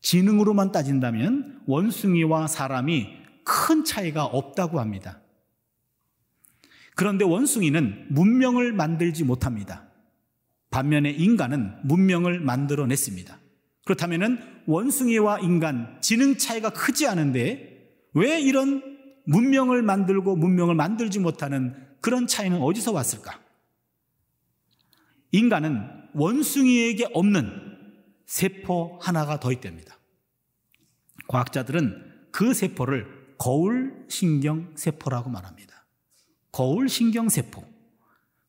지능으로만 0.00 0.72
따진다면 0.72 1.62
원숭이와 1.66 2.46
사람이 2.46 3.08
큰 3.44 3.84
차이가 3.84 4.24
없다고 4.24 4.80
합니다. 4.80 5.20
그런데 6.94 7.24
원숭이는 7.24 8.06
문명을 8.10 8.72
만들지 8.72 9.24
못합니다. 9.24 9.91
반면에 10.72 11.10
인간은 11.10 11.76
문명을 11.84 12.40
만들어냈습니다. 12.40 13.38
그렇다면 13.84 14.62
원숭이와 14.66 15.40
인간 15.40 15.98
지능 16.00 16.36
차이가 16.36 16.70
크지 16.70 17.06
않은데 17.06 17.92
왜 18.14 18.40
이런 18.40 18.82
문명을 19.26 19.82
만들고 19.82 20.34
문명을 20.34 20.74
만들지 20.74 21.20
못하는 21.20 21.76
그런 22.00 22.26
차이는 22.26 22.60
어디서 22.60 22.92
왔을까? 22.92 23.40
인간은 25.30 25.88
원숭이에게 26.14 27.08
없는 27.12 27.50
세포 28.26 28.98
하나가 29.00 29.38
더 29.38 29.52
있답니다. 29.52 29.98
과학자들은 31.28 32.30
그 32.32 32.54
세포를 32.54 33.06
거울 33.38 34.04
신경 34.08 34.72
세포라고 34.74 35.30
말합니다. 35.30 35.86
거울 36.50 36.88
신경 36.88 37.28
세포. 37.28 37.64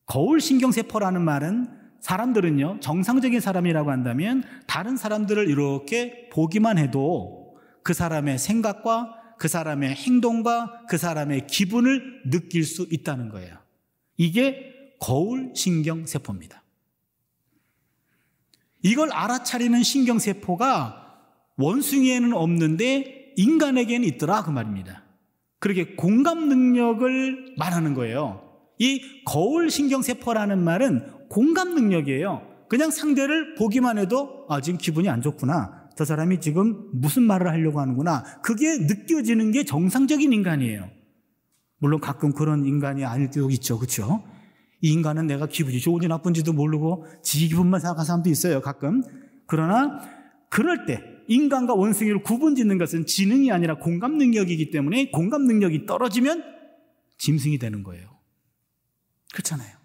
거울 0.06 0.42
신경 0.42 0.72
세포라는 0.72 1.22
말은 1.22 1.83
사람들은요, 2.04 2.82
정상적인 2.82 3.40
사람이라고 3.40 3.90
한다면 3.90 4.44
다른 4.68 4.98
사람들을 4.98 5.50
이렇게 5.50 6.28
보기만 6.34 6.78
해도 6.78 7.56
그 7.82 7.94
사람의 7.94 8.40
생각과 8.40 9.36
그 9.40 9.48
사람의 9.48 9.96
행동과 9.96 10.86
그 10.90 10.98
사람의 10.98 11.48
기분을 11.48 12.24
느낄 12.30 12.66
수 12.66 12.86
있다는 12.92 13.30
거예요. 13.30 13.58
이게 14.18 14.96
거울 15.00 15.54
신경 15.56 16.06
세포입니다. 16.06 16.62
이걸 18.82 19.10
알아차리는 19.14 19.82
신경세포가 19.82 21.22
원숭이에는 21.56 22.34
없는데 22.34 23.34
인간에게는 23.38 24.06
있더라 24.10 24.44
그 24.44 24.50
말입니다. 24.50 25.04
그렇게 25.60 25.96
공감 25.96 26.50
능력을 26.50 27.56
말하는 27.58 27.94
거예요. 27.94 28.44
이 28.78 29.24
거울 29.24 29.72
신경세포라는 29.72 30.62
말은 30.62 31.23
공감 31.34 31.74
능력이에요. 31.74 32.44
그냥 32.70 32.92
상대를 32.92 33.56
보기만 33.56 33.98
해도 33.98 34.46
아 34.50 34.62
지금 34.62 34.78
기분이 34.78 35.10
안 35.10 35.24
좋구나. 35.24 35.90
저 35.98 36.06
사람이 36.06 36.40
지금 36.42 36.92
무슨 36.94 37.24
말을 37.24 37.48
하려고 37.48 37.80
하는구나. 37.80 38.24
그게 38.44 38.78
느껴지는 38.78 39.52
게 39.52 39.64
정상적인 39.66 40.32
인간이에요. 40.32 40.92
물론 41.80 42.00
가끔 42.00 42.34
그런 42.34 42.66
인간이 42.68 43.04
아닐 43.04 43.32
때도 43.32 43.50
있죠. 43.50 43.80
그렇죠? 43.80 44.24
이 44.82 44.92
인간은 44.94 45.26
내가 45.26 45.48
기분이 45.48 45.80
좋은지 45.80 46.08
나쁜지도 46.08 46.54
모르고 46.54 47.08
지 47.24 47.48
기분만 47.48 47.80
생각하는 47.80 48.06
사람도 48.06 48.30
있어요, 48.30 48.62
가끔. 48.62 49.02
그러나 49.48 50.02
그럴 50.52 50.86
때 50.86 51.02
인간과 51.28 51.74
원숭이를 51.74 52.22
구분 52.22 52.54
짓는 52.54 52.78
것은 52.78 53.08
지능이 53.08 53.52
아니라 53.52 53.80
공감 53.80 54.20
능력이기 54.20 54.70
때문에 54.70 55.10
공감 55.10 55.48
능력이 55.48 55.88
떨어지면 55.88 56.44
짐승이 57.18 57.58
되는 57.58 57.82
거예요. 57.82 58.20
그렇잖아요. 59.34 59.83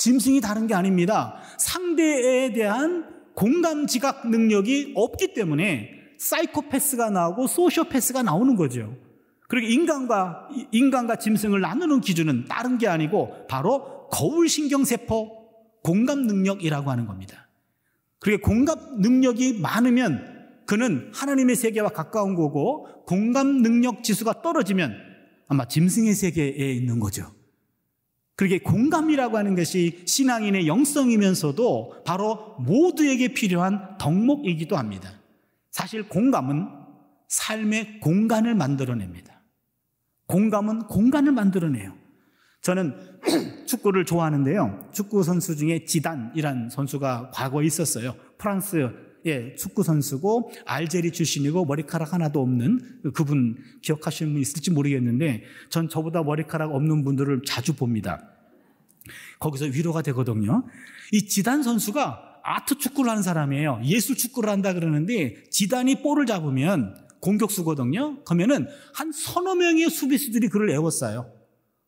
짐승이 0.00 0.40
다른 0.40 0.66
게 0.66 0.74
아닙니다. 0.74 1.36
상대에 1.58 2.54
대한 2.54 3.04
공감 3.34 3.86
지각 3.86 4.30
능력이 4.30 4.94
없기 4.96 5.34
때문에 5.34 5.90
사이코패스가 6.18 7.10
나오고 7.10 7.46
소시오패스가 7.46 8.22
나오는 8.22 8.56
거죠. 8.56 8.96
그리고 9.46 9.68
인간과 9.68 10.48
인간과 10.72 11.16
짐승을 11.16 11.60
나누는 11.60 12.00
기준은 12.00 12.46
다른 12.46 12.78
게 12.78 12.88
아니고 12.88 13.46
바로 13.46 14.08
거울 14.08 14.48
신경 14.48 14.84
세포, 14.84 15.32
공감 15.82 16.22
능력이라고 16.22 16.90
하는 16.90 17.06
겁니다. 17.06 17.50
그리고 18.20 18.42
공감 18.42 19.00
능력이 19.00 19.60
많으면 19.60 20.62
그는 20.66 21.10
하나님의 21.12 21.56
세계와 21.56 21.90
가까운 21.90 22.34
거고 22.34 22.86
공감 23.04 23.60
능력 23.60 24.02
지수가 24.02 24.40
떨어지면 24.40 24.94
아마 25.48 25.68
짐승의 25.68 26.14
세계에 26.14 26.72
있는 26.72 27.00
거죠. 27.00 27.39
그렇게 28.40 28.58
공감이라고 28.58 29.36
하는 29.36 29.54
것이 29.54 30.02
신앙인의 30.06 30.66
영성이면서도 30.66 32.04
바로 32.06 32.56
모두에게 32.58 33.34
필요한 33.34 33.98
덕목이기도 33.98 34.78
합니다. 34.78 35.12
사실 35.70 36.08
공감은 36.08 36.66
삶의 37.28 38.00
공간을 38.00 38.54
만들어냅니다. 38.54 39.42
공감은 40.24 40.86
공간을 40.86 41.32
만들어내요. 41.32 41.92
저는 42.62 42.94
축구를 43.68 44.06
좋아하는데요. 44.06 44.88
축구 44.90 45.22
선수 45.22 45.54
중에 45.54 45.84
지단이란 45.84 46.70
선수가 46.70 47.32
과거에 47.34 47.66
있었어요. 47.66 48.14
프랑스 48.38 48.88
의 49.24 49.54
축구 49.56 49.82
선수고 49.82 50.50
알제리 50.64 51.12
출신이고 51.12 51.66
머리카락 51.66 52.14
하나도 52.14 52.40
없는 52.40 53.12
그분 53.12 53.56
기억하시는 53.82 54.32
분 54.32 54.40
있을지 54.40 54.70
모르겠는데 54.70 55.44
전 55.68 55.90
저보다 55.90 56.22
머리카락 56.22 56.74
없는 56.74 57.04
분들을 57.04 57.42
자주 57.46 57.74
봅니다. 57.76 58.26
거기서 59.38 59.66
위로가 59.66 60.00
되거든요. 60.02 60.64
이 61.12 61.26
지단 61.26 61.62
선수가 61.62 62.40
아트 62.42 62.78
축구를 62.78 63.10
하는 63.10 63.22
사람이에요. 63.22 63.82
예술 63.84 64.16
축구를 64.16 64.48
한다 64.48 64.72
그러는데 64.72 65.42
지단이 65.50 66.02
볼을 66.02 66.24
잡으면 66.26 66.94
공격수거든요. 67.20 68.24
그러면은 68.24 68.66
한 68.94 69.12
서너 69.12 69.54
명의 69.54 69.90
수비수들이 69.90 70.48
그를 70.48 70.70
에워싸요. 70.70 71.30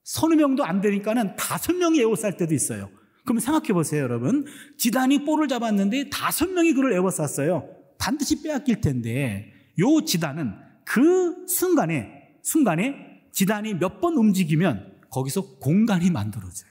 서너 0.05 0.37
명도 0.37 0.65
안 0.65 0.81
되니까는 0.81 1.37
다섯 1.37 1.73
명이 1.75 2.01
에워쌀 2.01 2.37
때도 2.37 2.55
있어요. 2.55 2.91
그러면 3.25 3.41
생각해 3.41 3.69
보세요, 3.73 4.03
여러분. 4.03 4.47
지단이 4.79 5.25
볼을 5.25 5.49
잡았는데 5.49 6.11
다섯 6.11 6.49
명이 6.51 6.75
그를 6.75 6.93
에워쌌어요. 6.93 7.69
반드시 7.99 8.43
빼앗길 8.43 8.81
텐데 8.81 9.53
요 9.79 10.05
지단은 10.05 10.55
그 10.85 11.47
순간에 11.47 12.37
순간에 12.43 13.23
지단이 13.33 13.75
몇 13.75 14.01
번 14.01 14.15
움직이면 14.15 15.01
거기서 15.11 15.59
공간이 15.61 16.11
만들어져요. 16.11 16.71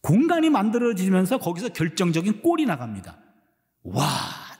공간이 0.00 0.48
만들어지면서 0.48 1.38
거기서 1.38 1.68
결정적인 1.70 2.40
골이 2.40 2.64
나갑니다. 2.64 3.18
와, 3.82 4.04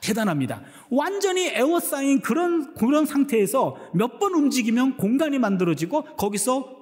대단합니다. 0.02 0.62
완전히 0.90 1.46
에워싸인 1.48 2.20
그런, 2.20 2.74
그런 2.74 3.06
상태에서 3.06 3.76
몇 3.94 4.18
번 4.18 4.34
움직이면 4.34 4.98
공간이 4.98 5.38
만들어지고 5.38 6.16
거기서 6.16 6.76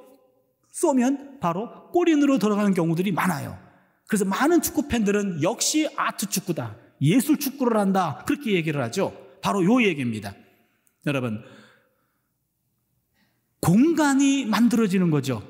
쏘면 0.73 1.39
바로 1.41 1.91
골인으로 1.93 2.39
들어가는 2.39 2.75
경우들이 2.75 3.13
많아요. 3.13 3.68
그래서 4.09 4.25
많은 4.25 4.63
축구 4.63 4.89
팬들은 4.89 5.43
역시 5.43 5.87
아트 5.95 6.27
축구다. 6.27 6.75
예술 7.03 7.39
축구를 7.39 7.77
한다. 7.77 8.25
그렇게 8.27 8.53
얘기를 8.55 8.83
하죠. 8.83 9.13
바로 9.43 9.63
요 9.65 9.83
얘기입니다. 9.83 10.35
여러분, 11.07 11.45
공간이 13.61 14.47
만들어지는 14.47 15.11
거죠. 15.11 15.47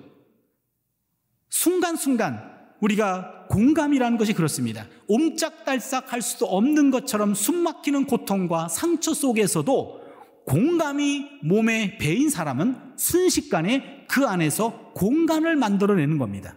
순간순간 1.49 2.59
우리가 2.81 3.47
공감이라는 3.49 4.19
것이 4.19 4.33
그렇습니다. 4.35 4.87
옴짝달싹 5.07 6.13
할 6.13 6.21
수도 6.21 6.47
없는 6.47 6.91
것처럼 6.91 7.35
숨 7.35 7.57
막히는 7.59 8.07
고통과 8.07 8.69
상처 8.69 9.15
속에서도 9.15 10.03
공감이 10.47 11.29
몸에 11.45 11.97
배인 11.99 12.29
사람은 12.29 12.95
순식간에 12.97 14.07
그 14.09 14.27
안에서 14.27 14.93
공간을 14.95 15.55
만들어내는 15.55 16.19
겁니다. 16.19 16.57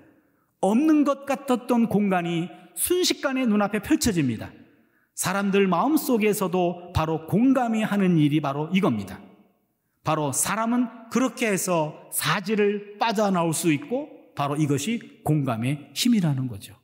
없는 0.61 1.03
것 1.03 1.25
같았던 1.25 1.89
공간이 1.89 2.49
순식간에 2.75 3.45
눈앞에 3.45 3.79
펼쳐집니다. 3.79 4.51
사람들 5.15 5.67
마음 5.67 5.97
속에서도 5.97 6.93
바로 6.93 7.27
공감이 7.27 7.83
하는 7.83 8.17
일이 8.17 8.39
바로 8.41 8.69
이겁니다. 8.73 9.19
바로 10.03 10.31
사람은 10.31 10.87
그렇게 11.11 11.47
해서 11.47 12.09
사지를 12.11 12.97
빠져나올 12.97 13.53
수 13.53 13.71
있고 13.71 14.09
바로 14.35 14.55
이것이 14.55 15.21
공감의 15.23 15.91
힘이라는 15.93 16.47
거죠. 16.47 16.75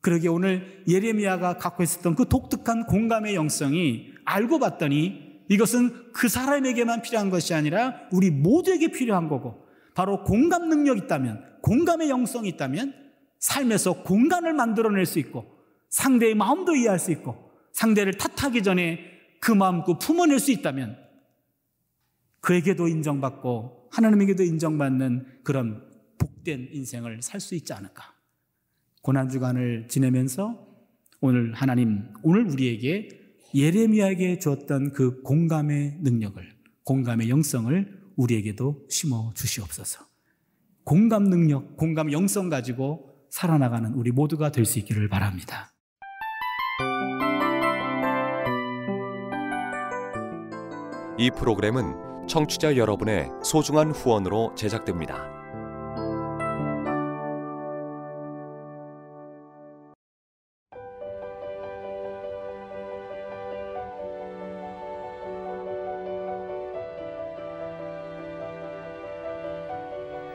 그러게 0.00 0.28
오늘 0.28 0.84
예레미야가 0.88 1.58
갖고 1.58 1.82
있었던 1.82 2.14
그 2.14 2.28
독특한 2.28 2.86
공감의 2.86 3.34
영성이 3.34 4.12
알고 4.24 4.58
봤더니 4.58 5.24
이것은 5.48 6.12
그 6.12 6.28
사람에게만 6.28 7.02
필요한 7.02 7.30
것이 7.30 7.54
아니라 7.54 7.94
우리 8.12 8.30
모두에게 8.30 8.88
필요한 8.88 9.28
거고 9.28 9.63
바로 9.94 10.24
공감 10.24 10.68
능력이 10.68 11.02
있다면 11.04 11.60
공감의 11.62 12.10
영성이 12.10 12.48
있다면 12.50 12.94
삶에서 13.38 14.02
공간을 14.02 14.52
만들어낼 14.52 15.06
수 15.06 15.18
있고 15.18 15.44
상대의 15.90 16.34
마음도 16.34 16.74
이해할 16.74 16.98
수 16.98 17.12
있고 17.12 17.50
상대를 17.72 18.14
탓하기 18.14 18.62
전에 18.62 18.98
그 19.40 19.52
마음도 19.52 19.98
품어낼 19.98 20.38
수 20.38 20.50
있다면 20.50 20.96
그에게도 22.40 22.88
인정받고 22.88 23.88
하나님에게도 23.92 24.42
인정받는 24.42 25.42
그런 25.44 25.88
복된 26.18 26.70
인생을 26.72 27.22
살 27.22 27.40
수 27.40 27.54
있지 27.54 27.72
않을까. 27.72 28.14
고난주간을 29.02 29.88
지내면서 29.88 30.66
오늘 31.20 31.52
하나님, 31.54 32.08
오늘 32.22 32.46
우리에게 32.46 33.08
예레미야에게 33.54 34.38
주었던 34.38 34.92
그 34.92 35.22
공감의 35.22 35.98
능력을, 36.02 36.42
공감의 36.84 37.30
영성을 37.30 38.03
우리에게도 38.16 38.86
심어 38.88 39.32
주시옵소서. 39.34 40.04
공감 40.84 41.24
능력, 41.24 41.76
공감 41.76 42.12
영성 42.12 42.48
가지고 42.48 43.10
살아나가는 43.30 43.92
우리 43.94 44.12
모두가 44.12 44.50
될 44.52 44.64
수 44.66 44.78
있기를 44.78 45.08
바랍니다. 45.08 45.72
이 51.16 51.30
프로그램은 51.30 52.26
청취자 52.26 52.76
여러분의 52.76 53.28
소중한 53.42 53.90
후원으로 53.92 54.54
제작됩니다. 54.56 55.33